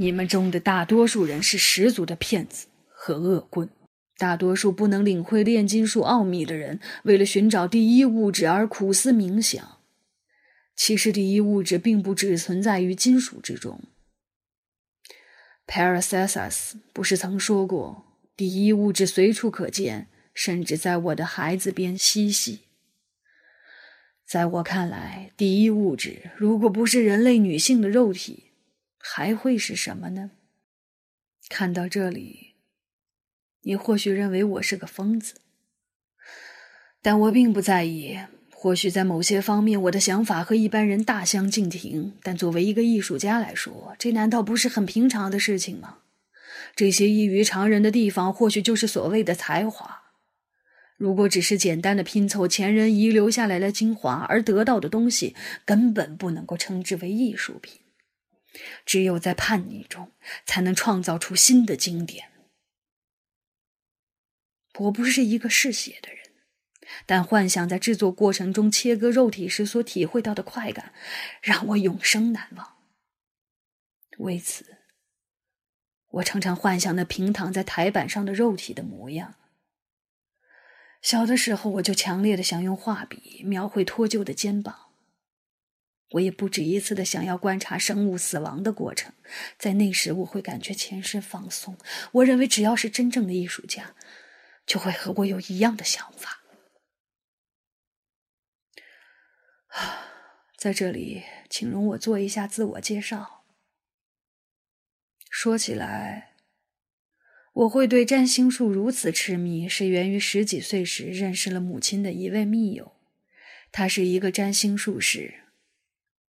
[0.02, 3.70] 你们中的大多数人是十足的骗子和恶棍，
[4.18, 9.80] 大多数不能领会炼金术奥秘的人，为了寻找第一物质而苦思冥想。
[10.74, 13.82] 其实，第一物质并不只存在于金属之中。
[15.68, 18.06] Paracelsus 不是曾说过，
[18.38, 22.62] 第一物质随处可见，甚至在我的孩子边嬉戏。
[24.26, 28.49] 在我看来，第一物质如果不是人类女性的肉体，
[29.00, 30.32] 还会是什么呢？
[31.50, 32.54] 看到这里，
[33.62, 35.36] 你或许认为我是个疯子，
[37.02, 38.20] 但我并不在意。
[38.52, 46.00] 或许在某些方面，我的想法和一般人大相径庭，但作为一个艺术家来说，这难道不是很平常的事情吗？
[46.76, 50.02] 这些异于常人的地方，或许就是所谓的才华。
[50.98, 55.34] 如果只是简单的拼凑前人遗留下来的精华而得到的东西，
[55.64, 57.80] 根本不能够称之为艺术品。
[58.86, 60.12] 只有在叛逆中，
[60.46, 62.32] 才能创造出新的经典。
[64.80, 66.20] 我不是一个嗜血的人。
[67.06, 70.92] 但幻想在制作过程中切割肉体时所体会到的快感，
[71.40, 72.78] 让我永生难忘。
[74.18, 74.78] 为此，
[76.10, 79.36] 我常常幻想那平躺在台板上的肉体的模样。
[81.04, 84.89] 小的时候，我就强烈的想用画笔描绘脱臼的肩膀。
[86.12, 89.14] 我也不止一次的想要观察生物死亡的过程，
[89.58, 91.78] 在那时我会感觉全身放松。
[92.14, 93.96] 我认为，只要是真正的艺术家，
[94.66, 96.40] 就会和我有一样的想法。
[99.68, 100.08] 啊
[100.58, 103.46] 在这里，请容我做一下自我介绍。
[105.30, 106.34] 说起来，
[107.54, 112.94] 我会对占星术如此痴迷，是源于十几岁时认识了母亲的一位密友，
[113.72, 115.44] 他是一个占星术士。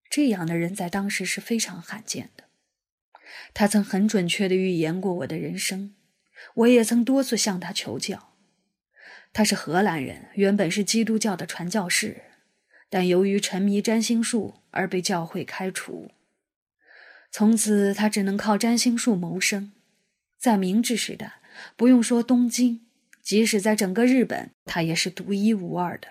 [0.10, 2.46] 这样的人在当时是非常罕见的。
[3.54, 5.94] 他曾很准确的预言过我的人生，
[6.56, 8.34] 我也曾多次向他求教。
[9.32, 12.24] 他是荷兰人，原本是基督教的传教士。
[12.90, 16.10] 但由于沉迷占星术而被教会开除，
[17.32, 19.72] 从此他只能靠占星术谋生。
[20.40, 21.34] 在明治时代，
[21.76, 22.82] 不用说东京，
[23.22, 26.08] 即使在整个日本，他也是独一无二的。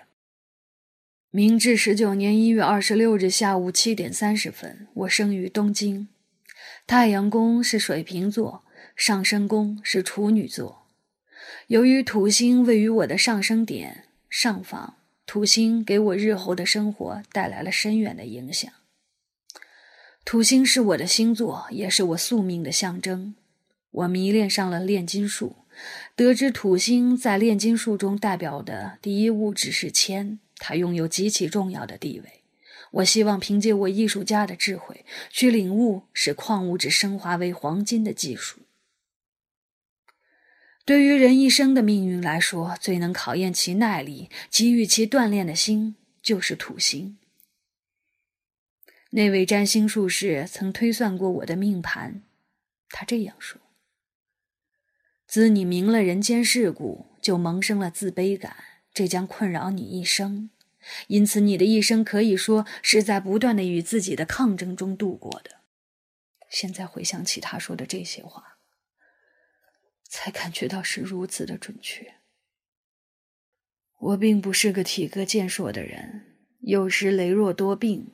[1.31, 6.07] 明治十九年一月二十六日下午七点三十分，我生于东京。
[6.87, 8.63] 太阳宫是水瓶座，
[8.95, 10.87] 上升宫是处女座。
[11.67, 14.95] 由于土星位于我的上升点上方。
[15.27, 18.71] 土星给我日后的生活带来了深远的影响。
[20.25, 23.35] 土星是我的星座，也是我宿命的象征。
[23.91, 25.57] 我迷恋上了炼金术，
[26.15, 32.43] 得知土星在炼金术中代表的第一物质是铅，它拥有极其重要的地位。
[32.91, 38.59] 我希望凭借我艺术家的智慧，去领悟使矿物质升华为黄金的技术。
[40.85, 47.19] 对于人一生的命运来说，最能考验其耐力、给予其锻炼的心，就是土星。
[49.11, 52.23] 那位占星术士曾推算过我的命盘，
[52.89, 53.61] 他这样说
[55.27, 58.55] ：“自你明了人间世故，就萌生了自卑感，
[58.99, 60.49] 这将困扰你一生。
[61.07, 65.61] 因此，你的一生可以说是在不断的与自己的抗争中度过的。”
[66.51, 68.57] 现在回想起他说的这些话。
[70.09, 72.15] 才感觉到是如此的准确。
[73.99, 78.11] 我并不是个体格健硕的人，有时羸弱多病。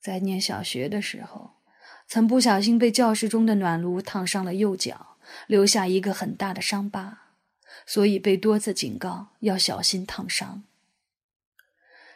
[0.00, 1.62] 在念小学的时候，
[2.08, 7.23] 曾不小心被教室中的暖炉烫伤了右脚，留下一个很大的伤疤，
[7.86, 10.62] 所以被多次警告要小心烫伤。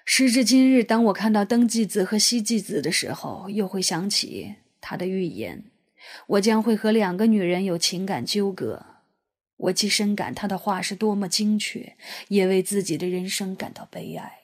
[0.04, 5.64] 时至今日，当我看到登记子和西记子的时候，又会想起他的预言。
[6.26, 8.86] 我将会和两个女人有情感纠葛，
[9.56, 11.96] 我既深感他的话是多么精确，
[12.28, 14.38] 也为自己的人生感到悲哀。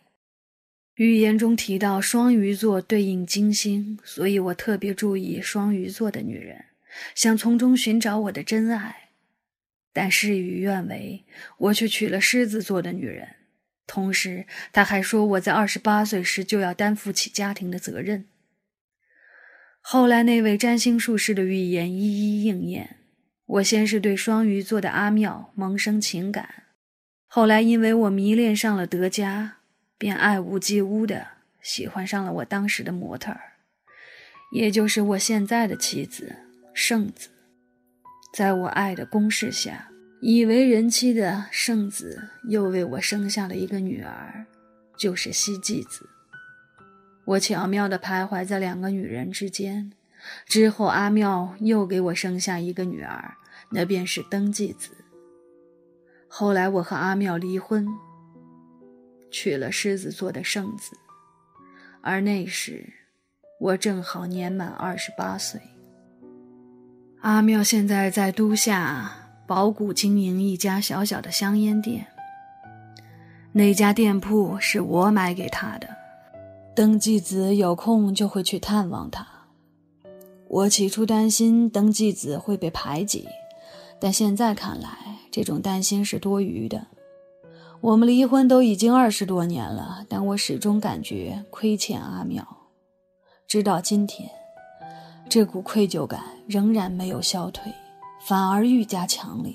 [0.97, 6.67] 预言中提到双鱼座对应金星，所以我特别注意双鱼座的女人，
[7.15, 9.04] 想从中寻找我的真爱。
[9.95, 11.25] 但事与愿违，
[11.57, 13.37] 我却娶了狮子座的女人。
[13.87, 18.27] 同时，他还说我在二十八岁时就要担负起家庭的责任。
[19.81, 22.99] 后来那位占星术士的预言一一应验。
[23.47, 26.65] 我先是对双鱼座的阿妙萌生情感，
[27.27, 29.59] 后来因为我迷恋上了德加，
[29.99, 31.27] 便爱屋及乌的
[31.61, 33.53] 喜欢上了我当时的模特儿，
[34.55, 36.35] 也就是我现在的妻子
[36.73, 37.34] 圣子。
[38.35, 39.89] 在我爱的攻势下，
[40.21, 44.45] 已为人妻的圣子又为我生下了一个女儿，
[44.97, 46.05] 就是希纪子。
[47.25, 49.93] 我巧妙地徘徊在两个女人之间。
[50.47, 53.37] 之后，阿妙又给我生下一个女儿，
[53.71, 54.91] 那便是登记子。
[56.27, 57.87] 后来，我和阿妙离婚，
[59.31, 60.97] 娶了狮子座的圣子，
[62.03, 62.85] 而那时
[63.61, 65.61] 我正好年满二十八岁。
[67.25, 69.11] 阿妙现在在都下
[69.47, 72.07] 宝谷经营一家小小的香烟店，
[73.51, 75.89] 那家店铺是我买给他的。
[76.77, 79.27] 登记子有空就会去探望他。
[80.49, 83.27] 我起初担心登记子会被排挤，
[83.99, 84.91] 但现在看来，
[85.31, 86.89] 这种担心是多余的。
[87.81, 92.47] 我们离婚都已经二十多年了，但我始终感觉亏欠阿妙。
[93.49, 94.29] 直到今天，
[95.27, 97.73] 这股愧疚感仍然没有消退，
[98.27, 99.55] 反而愈加强烈。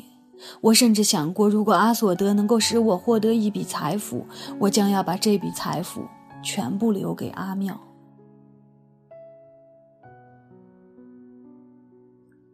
[0.61, 4.25] 我甚至想过，如果阿索德能够使我获得一笔财富，
[4.59, 6.01] 我将要把这笔财富
[6.41, 7.79] 全部留给阿妙。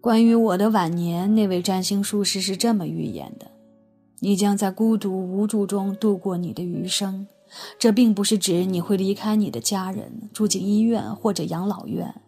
[0.01, 3.47] 关于我的晚年，那位占星术士是这么预言的：
[4.19, 7.27] 你将在孤独无助中度过你的余生。
[7.77, 12.21] 这并不是指你会离开你的家人，住进医院或者养老院，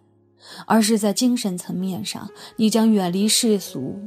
[0.65, 3.99] 而是在精神层面上，你将远离世俗，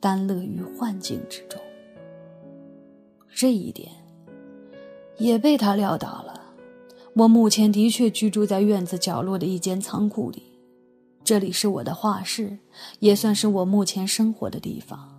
[0.00, 1.60] 单乐于幻境之中。
[3.34, 3.90] 这一点
[5.16, 6.42] 也被他料到了。
[7.14, 10.42] 我目前的确居住在院子角落的一间仓库里。
[11.24, 12.58] 这里是我的画室，
[13.00, 15.14] 也算是我目前生活的地方。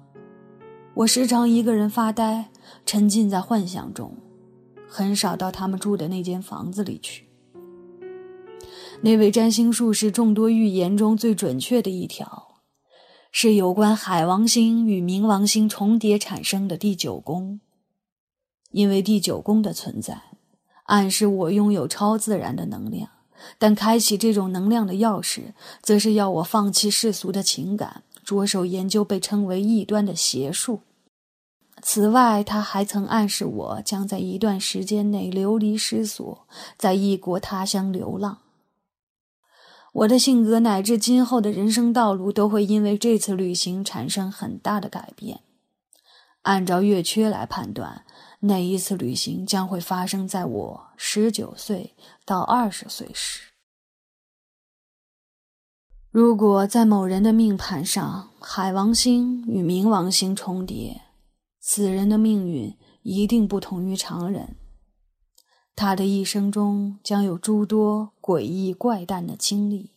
[0.95, 2.49] 我时常一个人发呆，
[2.85, 4.17] 沉浸在幻想中，
[4.87, 7.28] 很少到他们住的那间房子里去。
[9.01, 12.59] 那位占星术士众多预言中最准确的一条，
[13.31, 17.61] 是有关海王星与冥王星重叠产生的第九宫，
[18.71, 20.23] 因为第九宫的存在，
[20.87, 23.09] 暗示我拥有超自然的能量。
[23.57, 30.81] 但开启这种能量的钥匙，则是要我放弃世俗的情感，着手研究被称为异端的邪术。
[31.81, 36.45] 此外，他还曾暗示我将在一段时间内流离失所，
[36.77, 38.39] 在异国他乡流浪。
[39.93, 45.41] 我的性格乃至今后的人生道路，都会因为这次旅行产生很大的改变。
[46.43, 48.05] 按照月缺来判断。
[48.41, 53.49] 那一次旅行将会发生在我十九岁到二十岁时。
[56.09, 61.01] 如果在某人的命盘上，海王星与冥王星重叠，
[61.59, 64.55] 此人的命运一定不同于常人。
[65.79, 69.91] 他的一生中将有诸多诡异怪诞的经历，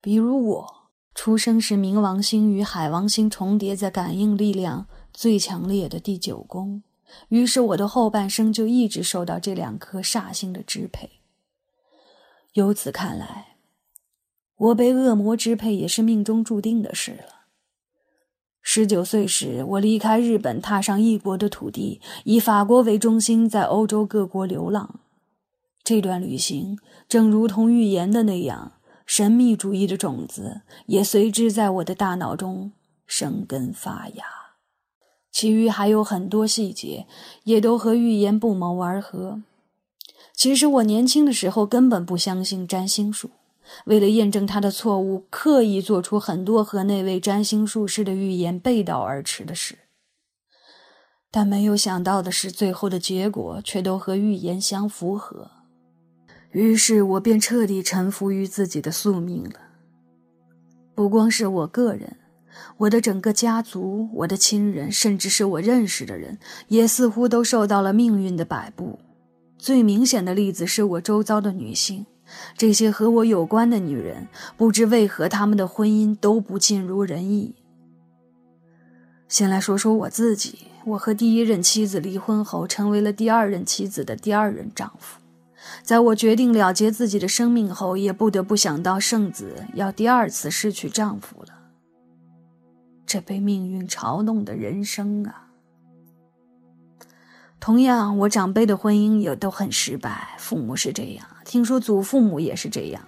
[0.00, 6.82] 比如我出生时，冥王星与海王星重叠在感应力量最强烈的第九宫。
[7.28, 11.08] 于是我的后半生就一直受到这两颗煞星的支配。
[12.54, 13.58] 由此看来，
[14.56, 17.39] 我被恶魔支配也是命中注定的事了。
[18.62, 25.00] 十九岁时，我离开日本，踏上异国的土地，以法国为中心，在欧洲各国流浪。
[25.82, 28.72] 这段旅行正如同预言的那样，
[29.06, 32.72] 神秘主义的种子也随之在我的大脑中
[33.06, 34.24] 生根发芽。
[35.32, 37.06] 其余还有很多细节，
[37.44, 39.42] 也都和预言不谋而合。
[40.34, 43.30] 其实我年轻的时候根本不相信占星术，
[43.86, 49.78] 为了验证他的错误，刻意做出很多和那位占星术师的预言背道而驰的事。
[51.30, 55.50] 但没有想到的是，最后的结果却都和预言相符合。
[56.50, 59.60] 于是我便彻底臣服于自己的宿命了。
[60.94, 62.16] 不光是我个人。
[62.78, 68.98] 我的整个家族、我的亲人，甚至是我认识的人，也似乎都受到了命运的摆布。
[69.56, 72.04] 最明显的例子是我周遭的女性，
[72.56, 77.54] 这些和我有关的女人，不知为何她们的婚姻都不尽如人意。
[79.28, 85.20] 先来说说我自己，我和第一任妻子离婚后，成为了第二任妻子的第二任丈夫。
[85.82, 91.54] 在我决定了结自己的生命后，也不得不想到圣子要第二次失去丈夫了。
[93.06, 95.48] 这被命运嘲弄的人生啊！
[97.60, 103.02] 同样，我长辈的婚姻也都很失败，父母是这样，听说祖父母也是这样。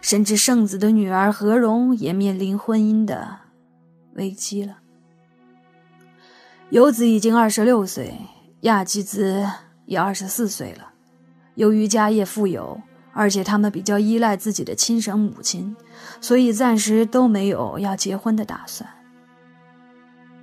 [0.00, 3.38] 甚至圣子的女儿何荣也面临婚姻的
[4.14, 4.78] 危机了。
[6.70, 8.14] 游子已经二十六岁，
[8.60, 9.44] 亚纪子
[9.86, 10.92] 也二十四岁了。
[11.56, 12.80] 由于家业富有，
[13.12, 15.74] 而且他们比较依赖自己的亲生母亲，
[16.20, 18.88] 所以暂时都没有要结婚的打算。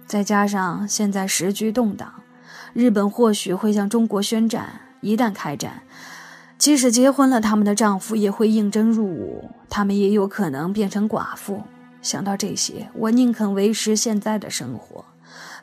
[0.06, 2.14] 再加上现在时局动荡，
[2.74, 4.82] 日本或许会向中国宣战。
[5.02, 5.84] 一旦开战，
[6.60, 11.64] 即使结婚了，他们的丈夫也会应征入伍，他们也有可能变成寡妇。
[12.02, 15.06] 想到这些，我宁肯维持现在的生活。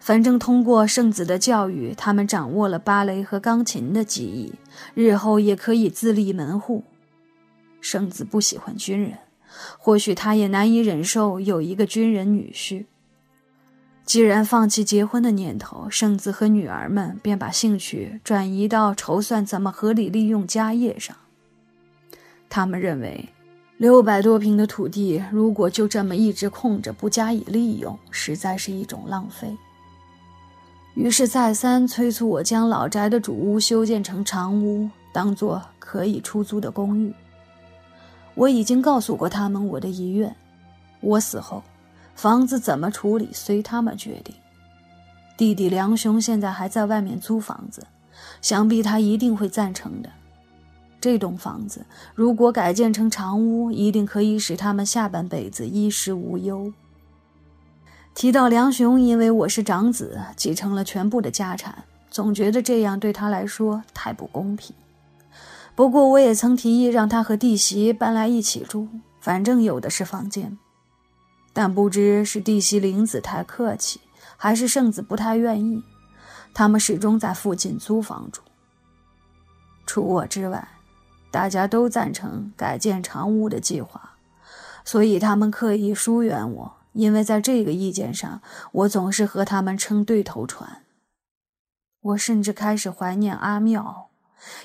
[0.01, 4.55] 反正通过圣子的教育，他们掌握了芭蕾和钢琴的技艺，
[4.95, 6.83] 日后也可以自立门户。
[7.83, 9.19] 圣子不喜欢军人，
[9.77, 12.87] 或许他也难以忍受有一个军人女婿。
[14.07, 21.15] 既然放弃结婚的念头，圣子和女儿们便把兴趣转移到筹算怎么合理利用家业上。
[22.49, 23.29] 他们认为，
[23.79, 29.55] 六百多平的土地如果就这么一直空着不加以利用，实在是一种浪费。
[30.95, 37.13] 于是再三催促我将老宅的主屋修建成长屋，当做可以出租的公寓。
[38.37, 40.35] 我已经告诉过他们我的遗愿：
[41.01, 41.61] 我死后，
[42.17, 44.35] 房子怎么处理随他们决定。
[45.37, 47.87] 弟弟梁雄现在还在外面租房子，
[48.41, 50.09] 想必他一定会赞成的。
[50.99, 56.73] 这栋房子如果改建成长屋，一定可以使他们下半辈子衣食无忧。
[58.15, 64.75] 提到梁雄，因为我是长子，继承了全部的家产，总觉得这样对他来说太不公平。
[65.75, 68.89] 不过，我也曾提议让他和弟媳搬来一起住，
[69.21, 70.57] 反正有的是房间。
[71.57, 73.99] 但不知是弟媳玲子太客气，
[74.37, 75.83] 还是圣子不太愿意，
[76.53, 78.43] 他们始终在附近租房住。
[79.87, 80.69] 除我之外，
[81.31, 84.17] 大家都赞成改建长屋的计划，
[84.85, 86.77] 所以他们刻意疏远我。
[86.93, 88.43] 因为在这个意见上，
[88.73, 90.83] 我总是和他们称对头船。
[92.03, 94.11] 我甚至开始怀念阿妙，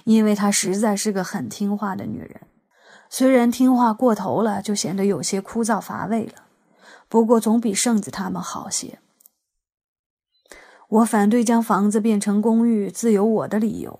[0.03, 2.41] 因为她实在是个很听话的女人。
[3.09, 6.33] 虽然听话过头了，就显得有些枯燥乏味了，
[7.11, 8.99] 不过总比圣子他们好些。
[10.87, 13.99] 我反对将房子变成公寓，自有我的理由。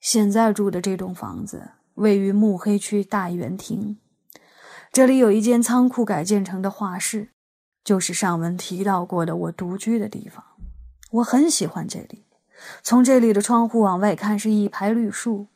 [0.00, 3.98] 现在住的这栋房子位于目黑区大园厅。
[4.92, 7.30] 这里有一间仓库改建成的画室，
[7.82, 10.44] 就是上文提到过的我独居的地方。
[11.10, 12.26] 我很喜欢这里，
[12.84, 15.48] 从这里的窗户往外看是一排绿树。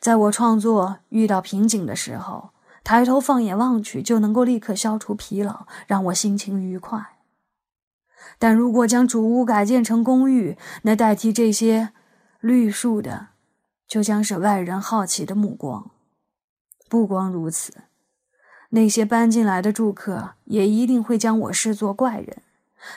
[0.00, 2.52] 在我创作遇到瓶颈的时候，
[2.88, 7.18] 抬头放眼望去，就能够立刻消除疲劳，让我心情愉快。
[8.38, 11.90] 但如果将主屋改建成公寓，那代替这些
[12.40, 13.26] 绿树的，
[13.86, 15.90] 就将是外人好奇的目光。
[16.88, 17.74] 不光如此。
[18.70, 22.38] 那些搬进来的住客也一定会将我视作怪人，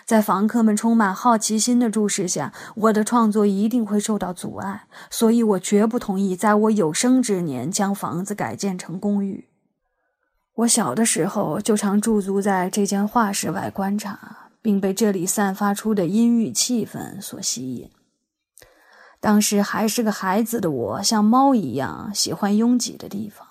[0.06, 4.88] 在房客们充满好奇心的注视下，我的创作一定会受到阻碍。
[5.10, 9.50] 所以我绝不同意在我有生之年将房子改建成公寓。
[10.62, 17.90] 我小的时候就常驻足在这间画室外观察，并被这里散发出的阴郁气氛所吸引。
[19.20, 23.48] 当时还是个孩子的我，像猫一样喜欢拥挤的地方。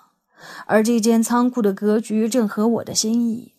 [0.65, 3.53] 而这间仓库的格局正合我的心意。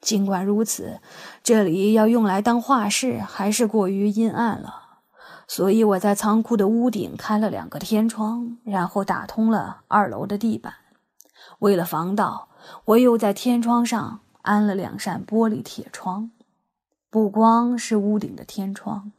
[0.00, 1.00] 尽管如此，
[1.42, 4.82] 这里要用来当画室还是过于阴暗了。
[5.48, 10.74] 所以我在仓库的屋顶开了两个天窗，然后打通了二楼的地板。
[11.58, 12.48] 为了防盗，
[12.86, 16.30] 我又在天窗上安了两扇玻璃铁窗。
[17.10, 19.12] 不光是屋顶的天窗，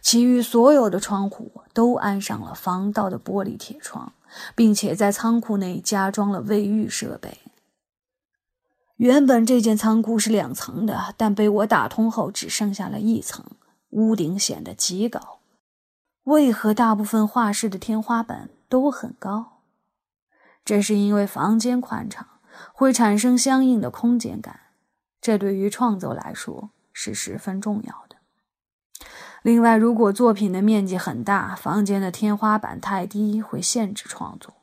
[0.00, 4.12] 其余所有的窗户都安上了防盗的玻璃铁窗。
[4.54, 7.38] 并且在仓库内加装了卫浴设备。
[8.96, 13.44] 原本这间仓库是两层的，但被我打通后只剩下了一层，
[13.90, 15.38] 屋顶显得极高。
[16.24, 19.60] 为何大部分画室的天花板都很高？
[20.62, 22.26] 这是因为房间宽敞
[22.78, 24.60] 会产生相应的空间感，
[25.20, 28.14] 这对于创作来说是十分重要的。
[29.42, 34.54] 另外，如果作品的面积很大，房间的天花板太低，会限制创作。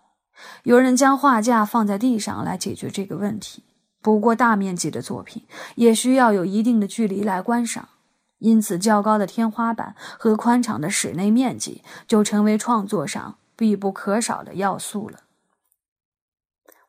[0.63, 3.66] 有人将画架放在地上来解决这个问题。
[4.01, 5.45] 不过，大面积的作品
[5.76, 7.89] 也需要有一定的距离来观赏，
[8.38, 15.20] 因此，较高的天花板和宽敞的室内面积就成为创作上必不可少的要素了。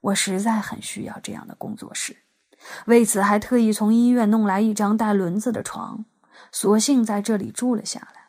[0.07, 2.16] 我实在很需要这样的工作室，
[2.86, 6.04] 为此还特意从医院弄来一张带轮子的床。
[6.52, 8.26] 索性在这里住了下来。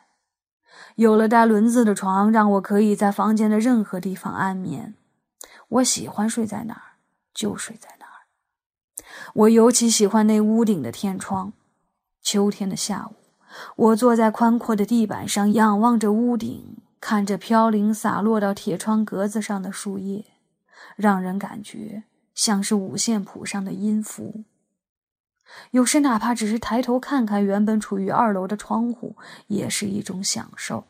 [0.96, 4.94] 有了带轮子的床，让我可以在房间的任何地方安眠。
[5.68, 6.98] 我喜欢睡在哪儿，
[7.32, 8.26] 就睡在那儿。
[9.34, 11.52] 我尤其喜欢那屋顶的天窗。
[12.22, 13.14] 秋天的下午，
[13.76, 20.24] 我坐在宽阔的地板上，仰望着屋顶，看着飘零洒落到铁窗格子上的树叶，
[20.96, 22.04] 让人感觉
[22.34, 24.44] 像是五线谱上的音符。
[25.70, 29.16] 有时，哪怕只是抬头看看原本处于二楼的窗户，
[29.46, 30.84] 也是一种享受。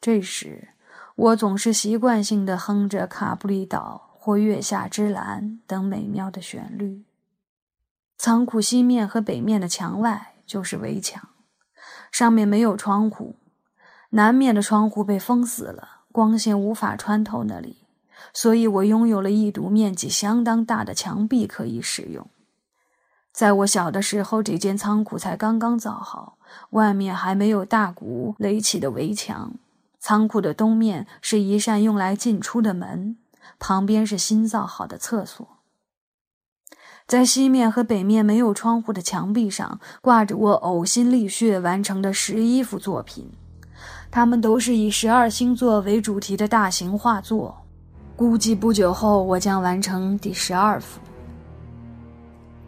[0.00, 0.70] 这时，
[1.14, 7.04] 我总是习惯性的哼着《卡布里岛》或《月下之蓝》等美妙的旋律。
[8.16, 11.28] 仓库西面和北面的墙外就是围墙，
[12.10, 13.36] 上面没有窗户，
[14.10, 17.81] 南面的窗户被封死了，光线无法穿透那里，
[18.32, 22.26] 所以我拥有了一堵面积相当大的墙壁可以使用。
[23.32, 26.36] 在我小的时候，这间仓库才刚刚造好，
[26.70, 29.54] 外面还没有大鼓垒起的围墙。
[29.98, 33.16] 仓库的东面是一扇用来进出的门，
[33.58, 35.46] 旁边是新造好的厕所。
[37.06, 43.30] 在西面和北面没有窗户的墙壁上，挂着我呕心沥血完成的十一幅作品，
[44.10, 47.61] 它们都是以十二星座为主题的大型画作。
[48.22, 51.00] 估计不久后，我将完成第十二幅。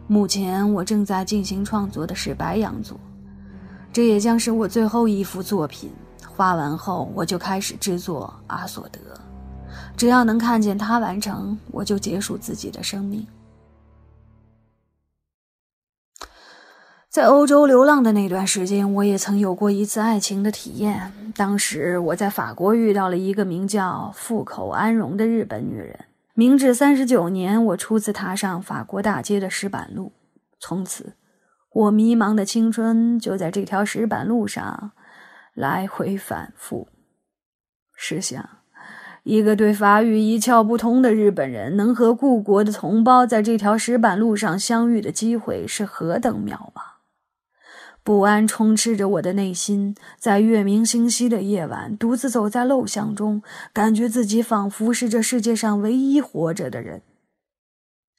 [0.05, 2.99] 目前我正在进行创作的是白羊座，
[3.93, 5.89] 这也将是我最后一幅作品。
[6.27, 8.99] 画完后，我就开始制作阿索德，
[9.95, 13.25] 只要能看见它完成，我就结束自己的生命。
[17.15, 21.13] 在欧洲流浪的那段时间，我也曾有过一次爱情的体验。
[21.33, 25.97] 当时我在法国遇到了一个名叫富口安荣的日本女人。
[26.33, 30.11] 明治三十九年，我初次踏上法国大街的石板路，
[30.59, 31.13] 从此，
[31.71, 34.91] 我迷茫的青春就在这条石板路上
[35.53, 36.89] 来回反复。
[37.95, 38.45] 试想，
[39.23, 46.94] 一个对法语一窍不通的日本人，能和故国的同胞在这条石板路上相遇的机会是何等渺茫！
[48.05, 53.41] 不安充斥着我的内心，在月明星稀的夜晚，独自走在陋巷中，
[53.73, 57.01] 感觉自己仿佛是这世界上唯一活着的人。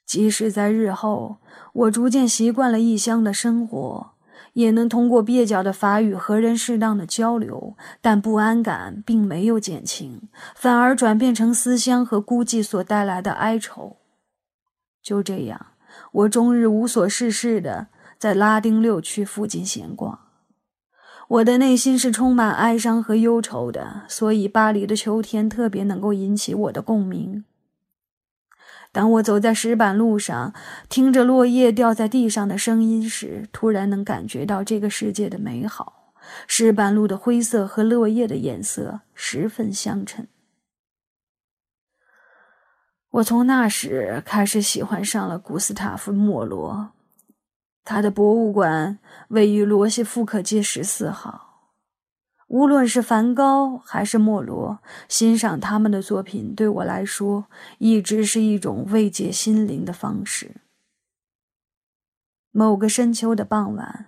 [0.05, 1.37] 即使在日后，
[1.71, 4.11] 我逐渐习惯了异乡的生活，
[4.51, 10.21] 也能通过蹩脚的法语和人适当的交流，但不安感并没有减轻，
[10.53, 13.95] 反而转变成思乡和孤寂所带来的哀愁。
[15.01, 15.67] 就这样，
[16.11, 17.87] 我终日无所事事的。
[18.17, 20.19] 在拉丁六区附近闲逛，
[21.27, 27.45] 我的内心是充满哀伤和忧愁的，所以巴黎的秋天特别能够引起我的共鸣。
[28.91, 30.53] 当我走在石板路上，
[30.89, 36.13] 听着落叶掉在地上的声音时，突然能感觉到这个世界的美好。
[36.47, 40.25] 石板路的灰色和落叶的颜色十分相称。
[43.11, 46.89] 我从那时开始喜欢上了古斯塔夫·莫罗。
[47.89, 51.71] 他的博物馆位于罗西夫克街十四号。
[52.47, 57.45] 无论是梵高还是莫罗，欣赏他们的作品对我来说
[57.77, 60.57] 一直是一种慰藉心灵的方式。
[62.51, 64.07] 某个深秋的傍晚，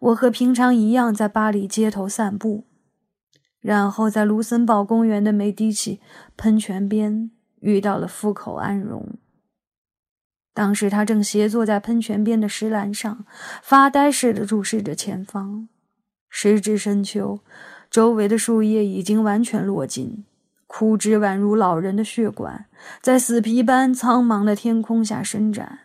[0.00, 2.66] 我和平常一样在巴黎街头散步，
[3.60, 6.02] 然后在卢森堡公园的美迪奇
[6.36, 9.16] 喷泉边遇到了富口安荣。
[10.54, 13.26] 当时他正斜坐在喷泉边的石栏上，
[13.60, 15.68] 发呆似的注视着前方。
[16.30, 17.40] 时至深秋，
[17.90, 20.24] 周围的树叶已经完全落尽，
[20.66, 22.66] 枯枝宛如老人的血管，
[23.02, 25.80] 在死皮般苍茫的天空下伸展。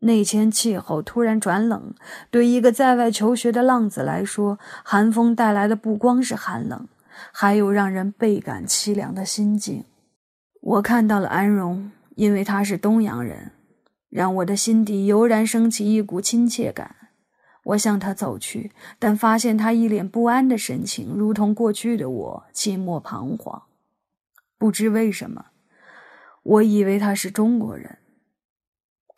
[0.00, 1.94] 那天气候突然转冷，
[2.30, 6.86] 对一个在外求学的浪子来说，寒风带来的不光是寒冷，
[7.32, 9.84] 还有让人倍感凄凉的心境。
[10.60, 13.52] 我看到了安荣，因为他是东洋人。
[14.16, 16.96] 让我的心底油然升起一股亲切感。
[17.64, 23.64] 我向他走去，但发现他一脸不安的神情，如同过去的我，寂寞彷徨。
[24.56, 25.48] 不知为什么，
[26.42, 27.98] 我以为他是中国人。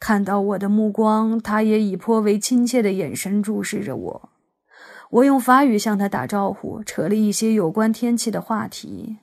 [0.00, 4.30] 看到我的目光，他也以颇为亲切的眼神注视着我。
[5.10, 9.18] 我用法语向他打招呼，扯了一些有关天气的话题。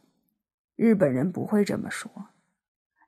[0.78, 2.10] 日本人不会这么说。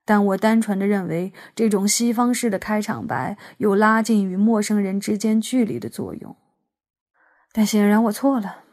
[0.08, 6.34] 但我单纯的认为，这种西方式的开场白有拉近与陌生人之间距离的作用，
[7.52, 8.64] 但显然我错了。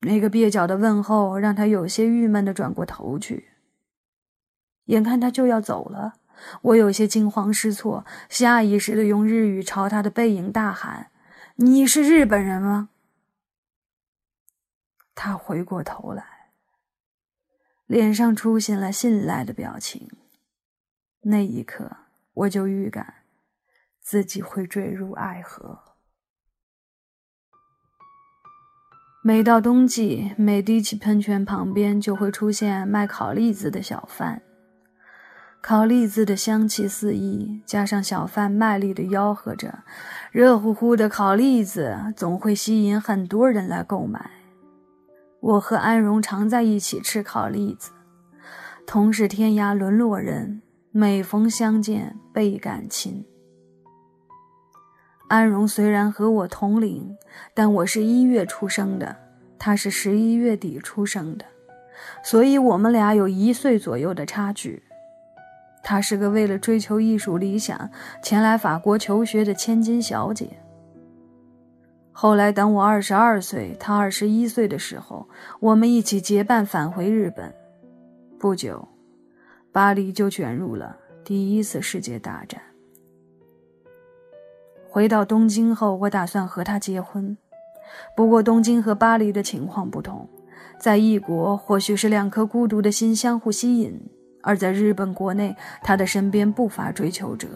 [0.00, 3.48] 那个蹩脚的问候让他有些郁闷的转过头去。
[4.84, 6.16] 眼看他就要走了，
[6.60, 11.10] 我有些惊慌失措，下意识的用日语朝他的背影大喊
[11.56, 12.90] ：“你是日本人吗？”
[15.16, 16.50] 他回过头来，
[17.86, 20.06] 脸上出现了信赖的表情。
[21.26, 21.90] 那一刻，
[22.34, 23.14] 我就预感
[24.00, 25.78] 自己会坠入爱河。
[29.22, 34.42] 每到冬季，美第奇喷泉旁边就会出现卖烤栗子的小贩。
[35.62, 39.82] 烤栗子的香气四溢，加上小贩卖力的吆喝着，
[40.30, 44.30] 热乎乎的烤栗子总会吸引很多人来购买。
[45.40, 47.92] 我和安荣常在一起吃烤栗子，
[48.86, 50.60] 同是天涯沦落人，
[50.96, 53.24] 每逢相见倍感亲。
[55.26, 57.16] 安荣虽然和我同龄，
[57.52, 59.16] 但我是一月出生的，
[59.58, 61.44] 他是十一月底出生的，
[62.22, 64.84] 所以我们俩有一岁左右的差距。
[65.82, 67.90] 她是个为了追求艺术理想
[68.22, 70.48] 前来法国求学的千金小姐。
[72.12, 75.28] 后来，等我二十二岁，她二十一岁的时候，
[75.58, 77.52] 我们一起结伴返回日本。
[78.38, 78.86] 不久，
[79.74, 82.62] 巴黎就卷入了第一次世界大战。
[84.88, 87.36] 回到东京后，我打算和她结婚。
[88.16, 90.28] 不过，东京和巴黎的情况不同，
[90.78, 94.00] 在异国，或许是两颗孤独的心相互吸引。
[94.42, 97.48] 而在日本国内，他的身边不乏追求者，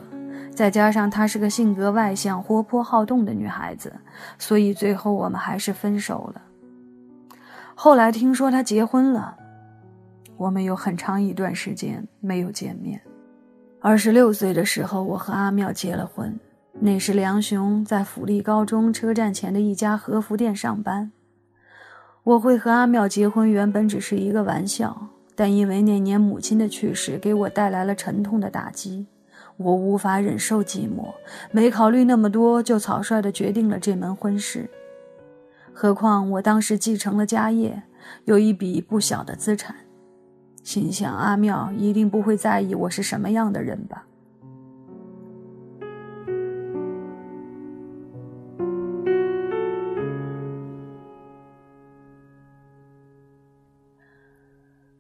[0.53, 3.95] 再加上她是个性格外向、活泼好动的女孩子，
[4.41, 6.43] 所以最后我们还是分手了。
[7.77, 9.37] 后来听说她结婚了，
[10.39, 13.01] 我们有很长一段时间没有见面。
[13.81, 16.39] 二十六岁的时候，我和阿妙结了婚，
[16.81, 21.11] 那时梁雄在府立高中车站前的一家和服店上班。
[22.23, 25.09] 我会和阿妙结婚，原本只是一个玩笑。
[25.35, 29.07] 但因为那年母亲的去世给我带来了沉痛的打击，
[29.57, 31.15] 我无法忍受寂寞，
[31.53, 34.69] 没考虑那么多就草率地决定了这门婚事。
[35.73, 37.81] 何况我当时继承了家业，
[38.25, 39.77] 有一笔不小的资产，
[40.69, 44.05] 心想阿妙一定不会在意我是什么样的人吧。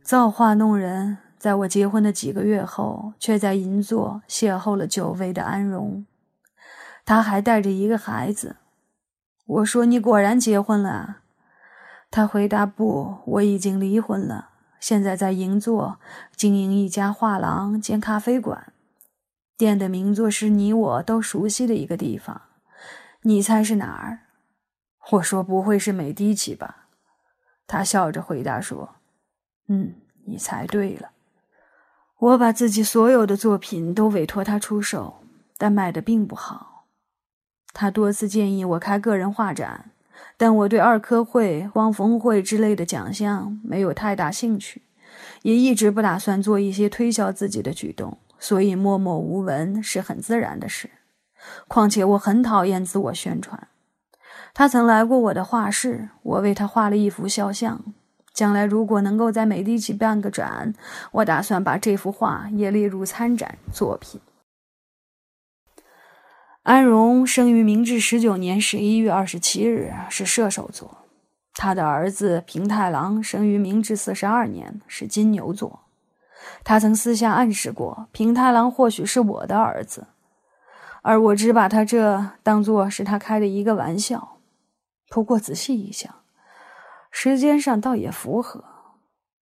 [0.00, 6.06] 造化弄人，在我结婚的几个月后，却在银座邂逅了久违的安荣。
[7.04, 8.56] 他还带着一个孩子。
[9.44, 11.18] 我说：“你果然结婚了？”
[12.10, 14.48] 他回答：“不，我已经离婚了，
[14.80, 15.98] 现在在银座
[16.36, 18.72] 经营一家画廊兼咖啡馆，
[19.56, 22.42] 店的名作是你我都熟悉的一个地方。
[23.22, 24.20] 你猜是哪儿？”
[25.12, 26.88] 我说：“不会是美第奇吧？”
[27.66, 28.96] 他笑着回答说。
[29.68, 29.94] 嗯，
[30.26, 31.10] 你猜对了。
[32.18, 35.22] 我把自己所有的作品都委托他出售，
[35.56, 36.86] 但卖的并不好。
[37.72, 39.90] 他多次建议我开个人画展，
[40.38, 44.80] 但我对二科会、汪峰会之类的奖项没有太大兴趣，
[45.42, 50.88] 也一直不打算做一些推销自己的举动，所以默默无闻是很自然的事。
[51.66, 53.68] 况且我很讨厌自我宣传。
[54.54, 57.84] 他曾来过我的画室，我为他画了一幅肖像。
[58.32, 60.72] 将来如果能够在美第奇办个展，
[61.10, 64.20] 我打算把这幅画也列入参展作品。
[66.64, 70.98] 安荣生于明治十九年十一月二十七日，是射手座。
[71.54, 75.80] 他的儿子平太郎生于明治四十二年，是金牛座。
[76.62, 80.08] 他曾私下暗示过平太郎或许是我的儿子，
[81.02, 84.36] 而我只把他这当作是他开的一个玩笑。
[85.08, 86.14] 不过仔细一想。
[87.10, 88.62] 时间上倒也符合，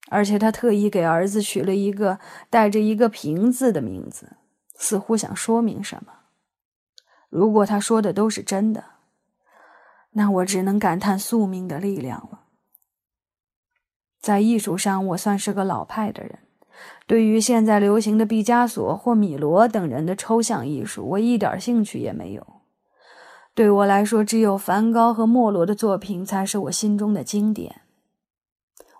[0.08, 4.36] 而且他特意给儿子取了一个带着一个“平”字的名字，
[4.76, 6.12] 似乎想说明什么。
[7.36, 8.82] 如果他说的都是真的，
[10.12, 12.44] 那我只能感叹宿命的力量了。
[14.18, 16.38] 在艺术上，我算是个老派的人，
[17.06, 22.46] 对于现在流行的毕加索或米罗等人的抽象艺术，我一点兴趣也没有。
[23.54, 27.82] 对我来说，只有梵高和莫罗的作品才是我心中的经典。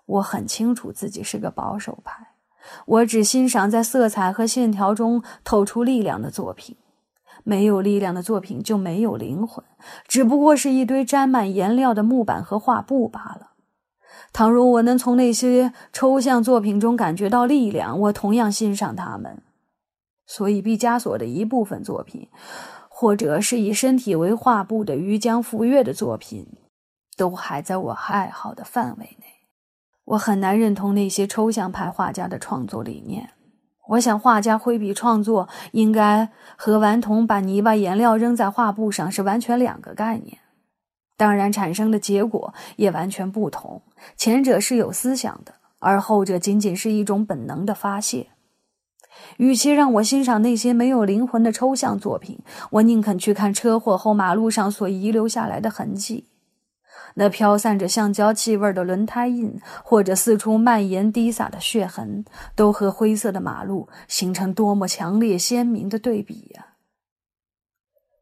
[0.05, 2.35] 我很清楚自己是个保守派，
[2.85, 6.77] 我只欣赏在色彩和线条中透出力量的作品。
[7.43, 9.63] 没有力量的作品就没有灵魂，
[10.07, 13.51] 只不过是一堆沾满颜料的木板和画布罢了。
[14.33, 19.41] 倘若我能从那些抽象作品中感觉到力量，我同样欣赏他们。
[20.25, 22.29] 所以，毕加索的一部分作品。
[22.99, 26.47] 或者是以身体为画布的于江赴月的作品，
[27.15, 29.25] 都还在我爱好的范围内。
[30.03, 33.29] 我很难认同那些抽象派画家的创作理念。
[33.89, 40.39] 我想，画家挥笔创作应该和顽童把泥巴颜料扔在画布上是完全两个概念。
[41.15, 43.81] 当然，产生的结果也完全不同。
[44.15, 48.27] 前者是有思想的，而后者仅仅是一种本能的发泄。
[49.37, 56.25] 与其让我欣赏那些没有灵魂的抽象作品，我宁肯去看车祸后马路上所遗留下来的痕迹。
[57.19, 62.23] 那飘散着橡胶气味的轮胎印，或者四处蔓延滴洒的血痕，
[62.55, 66.75] 都和灰色的马路形成多么强烈鲜明的对比呀！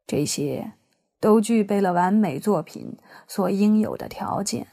[0.06, 0.72] 这些
[1.20, 2.96] 都具备了完美作品
[3.28, 4.66] 所应有的条件，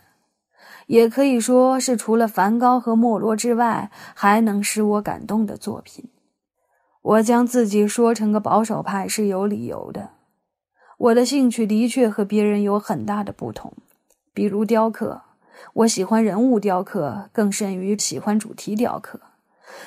[0.88, 6.10] 也可以说是除了梵高和莫罗之外，还能使我感动的作品。
[7.02, 10.12] 我将自己说成个保守派是有理由的。
[10.98, 13.74] 我的兴趣的确和别人有很大的不同。
[14.34, 15.22] 比如雕刻，
[15.74, 19.20] 我喜欢人物雕刻，更甚于喜欢主题雕刻。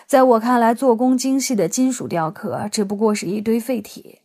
[0.06, 4.22] 在我看来，做工精细的金属雕刻只不过是一堆废铁。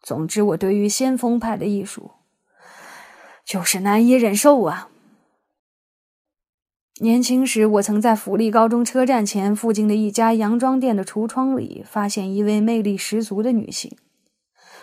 [0.00, 2.10] 总之，我对于先锋派的艺术
[3.44, 4.88] 就是难以忍受啊！
[7.00, 13.96] 年轻时，我曾在府立高中车站前附近的一家洋装店的橱窗里发现一位魅力十足的女性。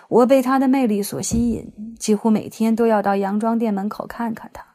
[0.09, 4.65] 我被她的魅力所吸引，几乎每天都要到洋装店门口看看她。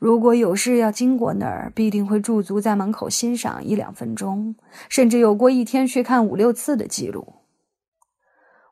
[0.00, 4.56] 如果有事要经过那儿，必定会驻足在门口欣赏一两分钟，
[4.88, 7.34] 甚至有过一天去看五六次的记录。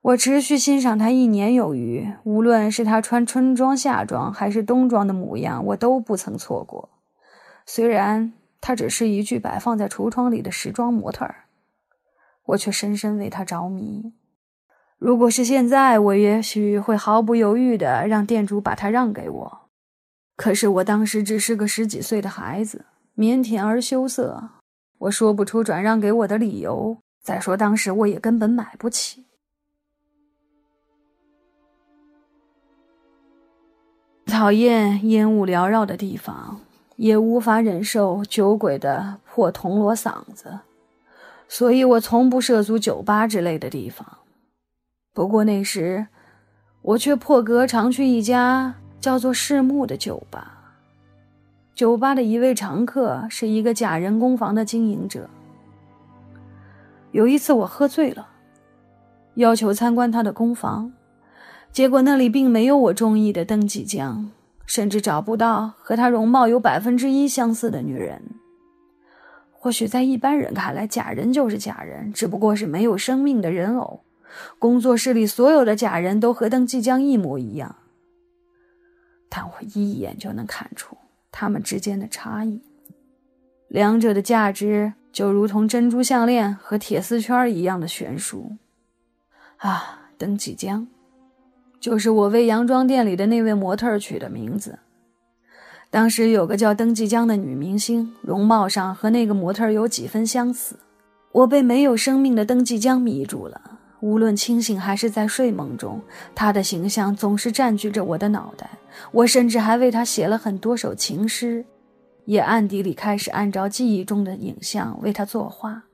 [0.02, 6.90] 我持续欣赏她一年有余，无论是她穿春装、夏装还是冬装的模样，我都不曾错过。
[7.64, 11.44] 虽然她只是一具摆放在橱窗里的时装模特儿，
[12.46, 14.12] 我却深深为她着迷。
[15.04, 19.58] 如果是现在，我也许会毫不犹豫地让店主把它让给我。
[20.36, 22.84] 可是我当时只是个十几岁的孩子，
[23.16, 24.50] 腼腆而羞涩，
[24.98, 26.96] 我说不出转让给我的理由。
[27.20, 29.24] 再说当时我也根本买不起。
[34.26, 36.60] 讨厌烟雾缭绕的地方，
[36.94, 40.60] 也无法忍受酒鬼的破铜锣嗓子，
[41.48, 44.06] 所以我从不涉足酒吧之类的地方。
[45.14, 46.06] 不过那时，
[46.80, 50.74] 我却破格常去一家叫做“世木”的酒吧。
[51.74, 55.28] 酒吧的一位常客是一个假人工房的经营者。
[57.10, 58.26] 有一次我喝醉了，
[59.34, 60.90] 要求参观他的工房，
[61.70, 64.30] 结果那里并没有我中意的登记江，
[64.64, 68.22] 甚至找不到和他容貌有百分之一相似的女人。
[69.50, 74.00] 或许在一般人看来，假人就是假人，只不过是没有生命的人偶。
[74.58, 77.76] 工作室里所有的假人都和邓继江一模一样，
[79.28, 80.96] 但我一眼就能看出
[81.30, 82.60] 他们之间的差异。
[83.68, 88.56] 两者的价值就如同珍珠项链和铁丝圈一样的悬殊。
[89.56, 90.86] 啊，邓继江，
[91.80, 94.78] 就是我为洋装店里的那位模特取的名字。
[95.88, 100.76] 当时有个叫邓继江的女明星，容貌上和那个模特有几分相似，
[101.32, 103.71] 我被没有生命的邓继江迷住了。
[104.02, 106.02] 无论清醒还是在睡梦中，
[106.34, 108.68] 他的形象总是占据着我的脑袋。
[109.12, 111.64] 我甚至还为他写了很多首情诗，
[112.24, 115.84] 也暗地里开始按照记忆中的影像为他作画。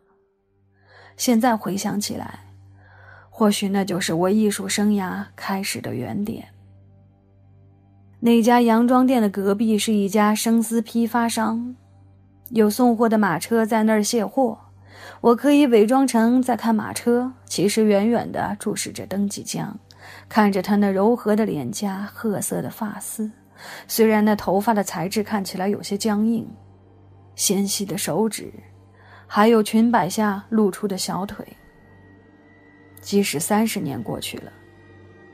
[1.18, 2.46] 现在回想起来，
[3.28, 6.48] 或许那就是我艺术生涯开始的原点。
[8.20, 11.76] 那家洋装店的隔壁是一家生丝批发商，
[12.48, 14.58] 有送货的马车在那儿卸货。
[15.20, 19.78] 我可以伪装成在看马车，其实远远地注视着登吉江，
[20.28, 23.30] 看着他那柔和的脸颊、褐色的发丝，
[23.86, 26.48] 虽然那头发的材质看起来有些僵硬，
[27.34, 28.52] 纤细的手指，
[29.26, 31.46] 还有裙摆下露出的小腿。
[33.00, 34.52] 即使三十年过去了，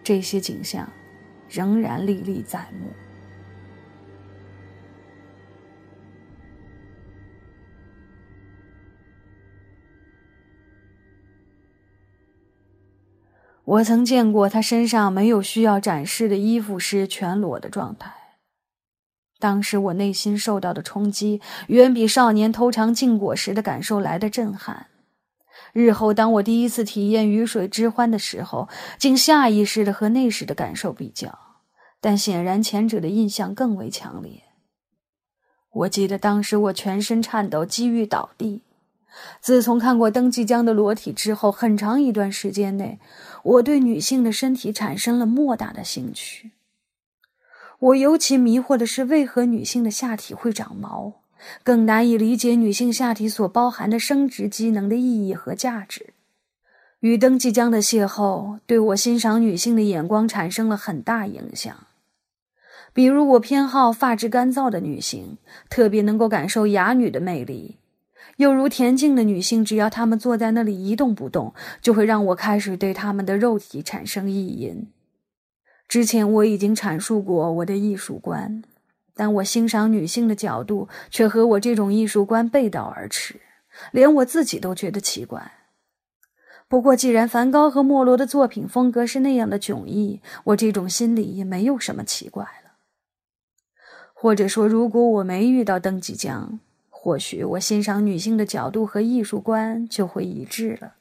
[0.02, 0.88] 这些景象
[1.48, 2.88] 仍然历历在目。
[13.64, 18.12] 我曾见过他身上没有需要展示的衣服时全裸的状态。
[19.38, 24.86] 当时我内心受到的冲击，远比少年偷尝禁果时的感受来的震撼。
[25.72, 31.38] 日后当我第一次体验鱼水之欢的时候，竟下意识的和那时的感受比较，
[32.00, 34.42] 但显然前者的印象更为强烈。
[35.72, 38.62] 我记得当时我全身颤抖，几欲倒地。
[39.40, 42.98] 自从看过登记江的裸体之后，很长一段时间内，
[43.42, 46.50] 我对女性的身体产生了莫大的兴趣。
[47.78, 51.12] 我尤其迷惑的是，为何女性的下体会长毛，
[51.62, 56.14] 更难以理解女性下体所包含的生殖机能的意义和价值。
[57.00, 61.86] 与登记江的邂逅，对我欣赏女性的眼光产生了很大影响。
[62.94, 65.36] 比如，我偏好发质干燥的女性，
[65.68, 67.76] 特别能够感受哑女的魅力。
[68.36, 74.88] 又如恬静的女性，只要她们坐在那里一动不动，就会让我开始对她们的肉体产生意淫。
[75.86, 78.62] 之前我已经阐述过我的艺术观，
[79.14, 83.40] 但我欣赏女性的角度却和我这种艺术观背道而驰，
[83.92, 85.52] 连我自己都觉得奇怪。
[86.66, 92.72] 不过，既然梵高和莫罗的作品风格是那样的迥异，我这种心理也没有什么奇怪了。
[94.14, 96.58] 或者说，如果我没遇到登吉江，
[97.04, 100.94] 或许我欣赏女性的角度和艺术观就会一致了。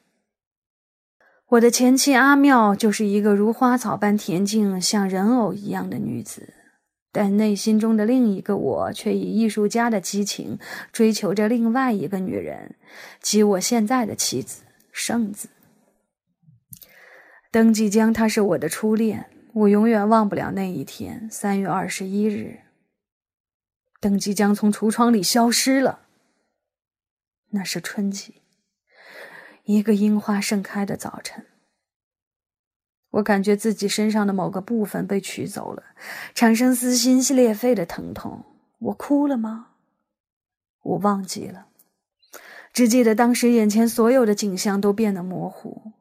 [1.46, 6.52] 我的前妻阿妙就是一个如花草般恬静、像人偶一样的女子，
[7.10, 10.58] 但内心中的另一个我却以艺术家的激情
[10.92, 12.74] 追求着另外一个女人，
[13.22, 15.48] 即我现在的妻子圣子。
[17.50, 19.24] 登吉江，她是我的初恋，
[19.54, 22.58] 我永远忘不了那一天，三月二十一日。
[24.04, 26.00] 登吉江从橱窗里消失了。
[27.52, 28.42] 那是春季，
[29.64, 31.46] 一个樱花盛开的早晨。
[33.12, 35.82] 我感觉自己身上的某个部分被取走了，
[36.34, 38.44] 产生撕心裂肺的疼痛。
[38.78, 39.68] 我哭了吗？
[40.82, 41.68] 我忘记了，
[42.74, 45.92] 只记得当时眼前所有的景象都变得模糊。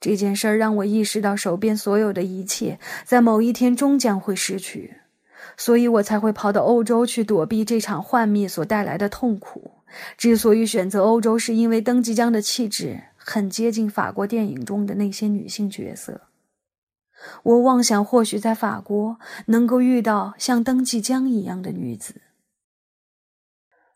[0.00, 5.02] 这件事儿让我意识到，手边所有的一切在某一天终将会失去。
[5.56, 9.70] 所以我才会跑到欧洲去躲避这场幻灭所带来的痛苦。
[10.16, 16.22] 之所以选择欧洲，是因为登吉江的气质很接近法国电影中的那些女性角色。
[17.42, 22.16] 我妄想或许在法国能够遇到像登吉江一样的女子。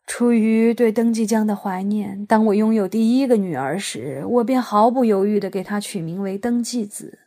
[0.07, 7.19] 出于对登吉江的怀念，当我拥有第一个女儿时，我便毫不犹豫地给她取名为登纪子。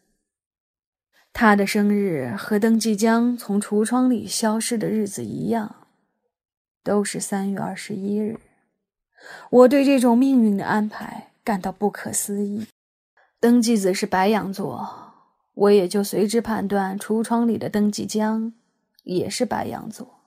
[1.32, 5.76] 他的生日和登记将从橱窗里消失的日子一样，
[6.84, 8.38] 都是三月二十一日。
[9.50, 12.66] 我对这种命运的安排感到不可思议。
[13.40, 15.14] 登记子是白羊座，
[15.54, 18.52] 我也就随之判断橱窗里的登记将
[19.04, 20.20] 也是白羊座。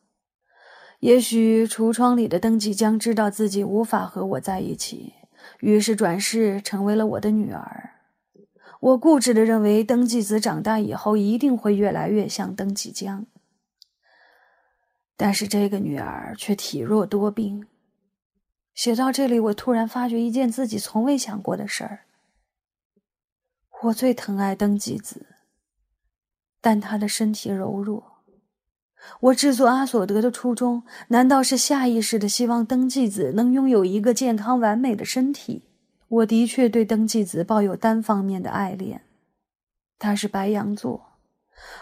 [1.00, 5.14] 也许橱窗里的登记将知道自己无法和我在一起，
[5.60, 7.92] 于是转世成为了我的女儿。
[8.86, 13.26] 我固执的认为，登记子长大以后一定会越来越像登记江。
[15.18, 17.66] 但是这个女儿却体弱多病。
[18.76, 22.02] 写到这里，我突然发觉一件自己从未想过的事儿：
[23.86, 25.26] 我最疼爱登记子，
[26.62, 28.22] 但她的身体柔弱。
[29.20, 35.64] 我制作阿索德的初衷，难道是下意识的希望登记子能拥有一个健康完美的身体？
[36.16, 39.02] 我的确对登记子抱有单方面的爱恋，
[40.00, 41.18] 他是白羊座，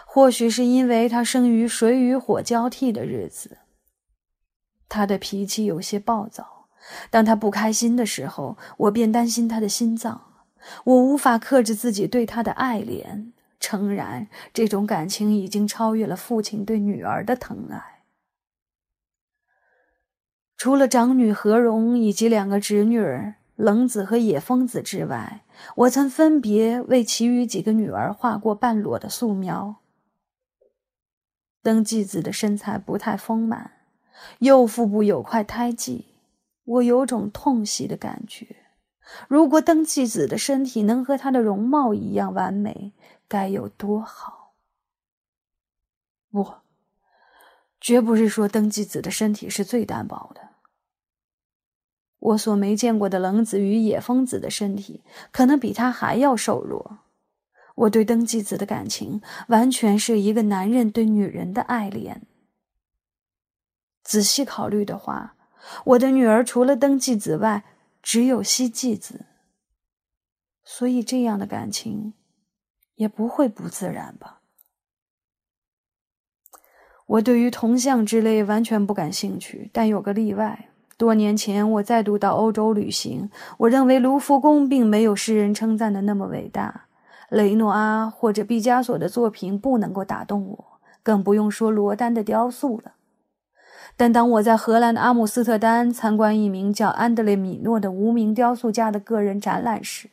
[0.06, 3.58] 或许是因为他生于水与火交替的日子。
[4.88, 6.66] 他的脾气有些暴躁，
[7.10, 10.32] 当他不开心的时候，我便担心他的心脏。
[10.84, 18.02] 我无法克制自己对他的爱恋，诚然，这种感情已经超越了父亲对女儿的疼爱。
[20.56, 23.36] 除了长女何荣以及两个侄女儿。
[23.56, 25.44] 冷子和野风子之外，
[25.76, 29.76] 我曾分别为其余几个女儿画过半裸的素描。
[31.62, 33.70] 登纪子的身材不太丰满，
[34.40, 36.06] 右腹部有块胎记，
[36.64, 38.56] 我有种痛惜的感觉。
[39.28, 42.92] 如果登纪子的身体能和她的容貌一样完美，
[43.28, 44.54] 该有多好！
[46.30, 46.54] 不，
[47.80, 50.53] 绝不是说登记子的身体是最单薄的。
[52.24, 57.00] 我所没见过的冷子与野风子的身体，可能比他还要瘦弱。
[57.74, 62.22] 我对登记子的感情，完全是一个男人对女人的爱恋。
[64.02, 65.36] 仔细考虑的话，
[65.84, 67.64] 我的女儿除了登记子外，
[68.02, 69.26] 只有希纪子。
[70.62, 72.14] 所以这样的感情，
[72.94, 74.40] 也不会不自然吧？
[77.04, 80.70] 我对于铜像之类完全不感兴趣，但有个例外。
[80.96, 83.30] 多年前，我再度到欧洲旅行。
[83.58, 86.86] 我认为卢浮宫并没有世人称赞的那么伟大，
[87.28, 90.64] 雷诺阿或者毕加索的作品不能够打动我，
[91.02, 92.92] 更不用说罗丹的雕塑了。
[93.96, 100.10] 但当我在荷兰的阿姆斯特丹参观一名叫安德烈·米诺的无名雕塑家的个人展览时，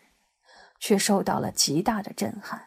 [0.79, 2.61] 却受到了极大的震撼。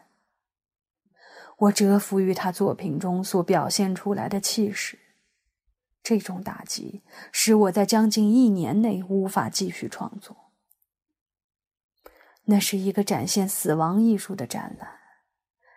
[1.57, 4.99] 我折服于他作品中所表现出来的气势。
[6.05, 7.01] 这种打击
[7.31, 10.37] 使我在将近一年内无法继续创作。
[12.43, 14.87] 那是一个展现死亡艺术的展览，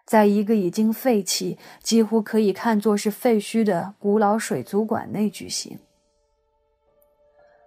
[0.05, 5.79] 在一个已经废弃、几乎可以看作是废墟的古老水族馆内举行。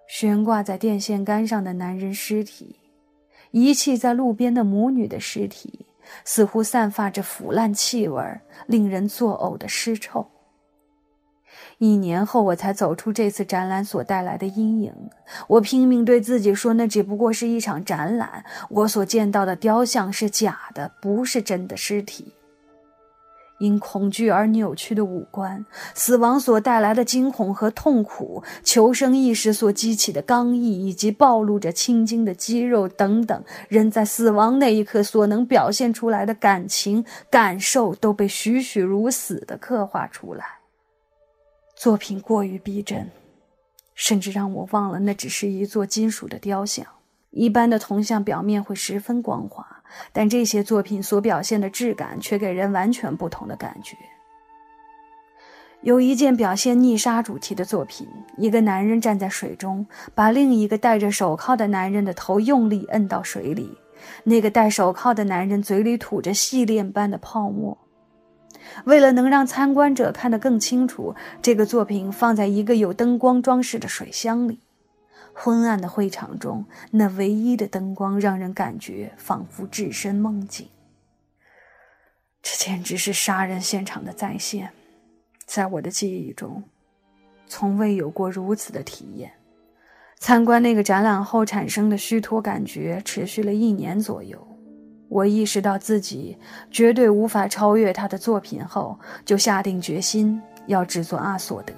[0.08, 2.76] 悬挂在电线杆上的男人尸体，
[3.50, 5.88] 遗弃在路边的母女的尸体，
[6.24, 8.24] 似乎散发着腐烂气味，
[8.68, 10.30] 令人作呕的尸臭。
[11.78, 14.94] 一年后，我才走出这次展览所带来的阴影。
[15.48, 22.34] 我拼命对自己说，那只不过是一场展览，我所见到的雕像是假的，不是真的尸体。
[23.60, 40.61] 因恐惧而扭曲的五官，死亡所带来的惊恐和痛苦，求生意识所激起的刚毅，以及暴露着青筋的肌肉等等，人在死亡那一刻所能表现出来的感情感受，都被栩栩如死地刻画出来。
[41.82, 43.10] 作品过于逼真，
[43.96, 46.86] 甚至让我忘了那只是一座金属的雕像。
[47.32, 49.66] 一般的铜像表面会十分光滑，
[50.14, 53.98] 但这些作品所表现的质感却给人完全不同的感觉。
[55.82, 58.08] 有一件表现溺杀主题的作品，
[58.38, 63.76] 一个男人站在水中，把另一个戴着手铐的男人的头用力摁到水里，
[64.24, 67.76] 那个戴手铐的男人嘴里吐着细链般的泡沫。
[68.86, 74.60] 为了能让参观者看得更清楚，这个作品放在一个有灯光装饰的水箱里。
[75.34, 80.68] 昏暗的会场中，那唯一的灯光让人感觉仿佛置身梦境。
[82.42, 84.72] 这简直是杀人现场的再现，
[85.46, 86.64] 在我的记忆中，
[87.48, 89.32] 从未有过如此的体验。
[90.20, 94.51] 参观那个展览后产生的虚脱感觉持续了一年左右。
[95.12, 96.38] 我意识到自己
[96.72, 101.74] 绝对无法超越他的作品后，就下定决心要制作阿索德。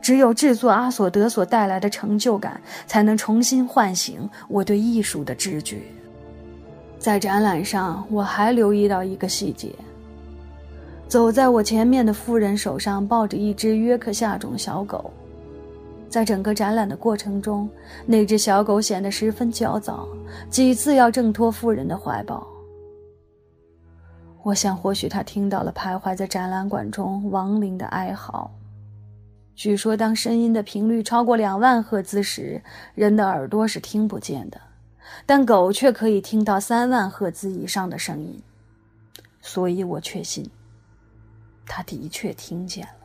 [0.00, 5.78] 只有制作阿索德所带来的成就感，才能重新唤醒我对艺术的知觉。
[7.00, 9.74] 在展览上，我还留意到一个细节：
[11.08, 15.12] 走在我前面的妇人手上抱着一只约克夏种小狗。
[16.14, 17.68] 在整个展览的过程中，
[18.06, 20.06] 那只小狗显得十分焦躁，
[20.48, 22.46] 几次要挣脱夫人的怀抱。
[24.44, 28.48] 我想，或许它听到了徘徊在展览馆中亡灵的哀嚎。
[29.56, 32.62] 据说，当声音的频率超过两万赫兹时，
[32.94, 34.60] 人的耳朵是听不见的，
[35.26, 38.40] 但狗却可以听到三万赫兹以上的声音。
[39.42, 40.48] 所以我确信，
[41.66, 43.03] 它的确听见了。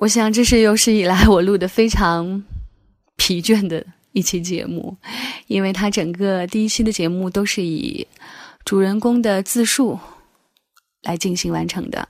[0.00, 2.42] 我想，这是有史以来我录的非常
[3.16, 4.96] 疲倦的一期节目，
[5.46, 8.06] 因为它整个第一期的节目都是以
[8.64, 9.98] 主人公的自述
[11.02, 12.08] 来进行完成的。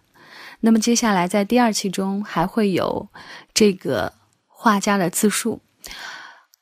[0.61, 3.09] 那么接下来在第二期中还会有
[3.53, 4.13] 这个
[4.47, 5.61] 画家的自述，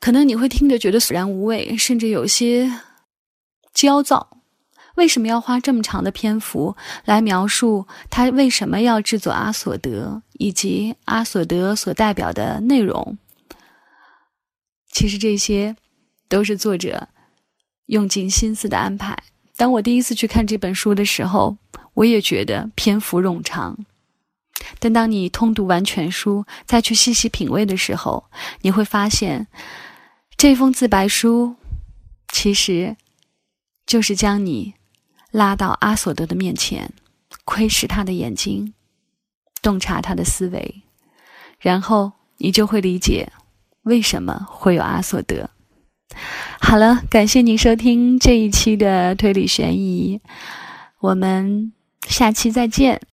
[0.01, 2.73] 可能你会听着觉得索然无味，甚至有些
[3.75, 4.38] 焦躁。
[4.99, 13.17] 为什么要花这么长的篇幅来描述他为什么要制作阿索德，以及阿索德所代表的内容？
[14.91, 15.77] 其实这些
[16.29, 17.09] 都是作者
[17.87, 19.17] 用尽心思的安排。
[19.57, 21.57] 当我第一次去看这本书的时候，
[21.95, 23.79] 我也觉得篇幅冗长。
[24.81, 28.25] 但当你通读完全书，再去细细品味的时候，
[28.63, 29.47] 你会发现，
[30.37, 31.55] 这封自白书
[32.33, 32.97] 其实
[33.87, 34.75] 就是将你。
[35.31, 36.93] 拉到阿索德的面前，
[37.45, 38.73] 窥视他的眼睛，
[39.63, 40.83] 洞察他的思维，
[41.59, 43.31] 然后你就会理解
[43.83, 45.51] 为什么会有阿索德。
[46.61, 50.21] 好了，感谢您收听这一期的推理悬疑，
[51.01, 51.73] 我们
[52.09, 53.01] 下期再见。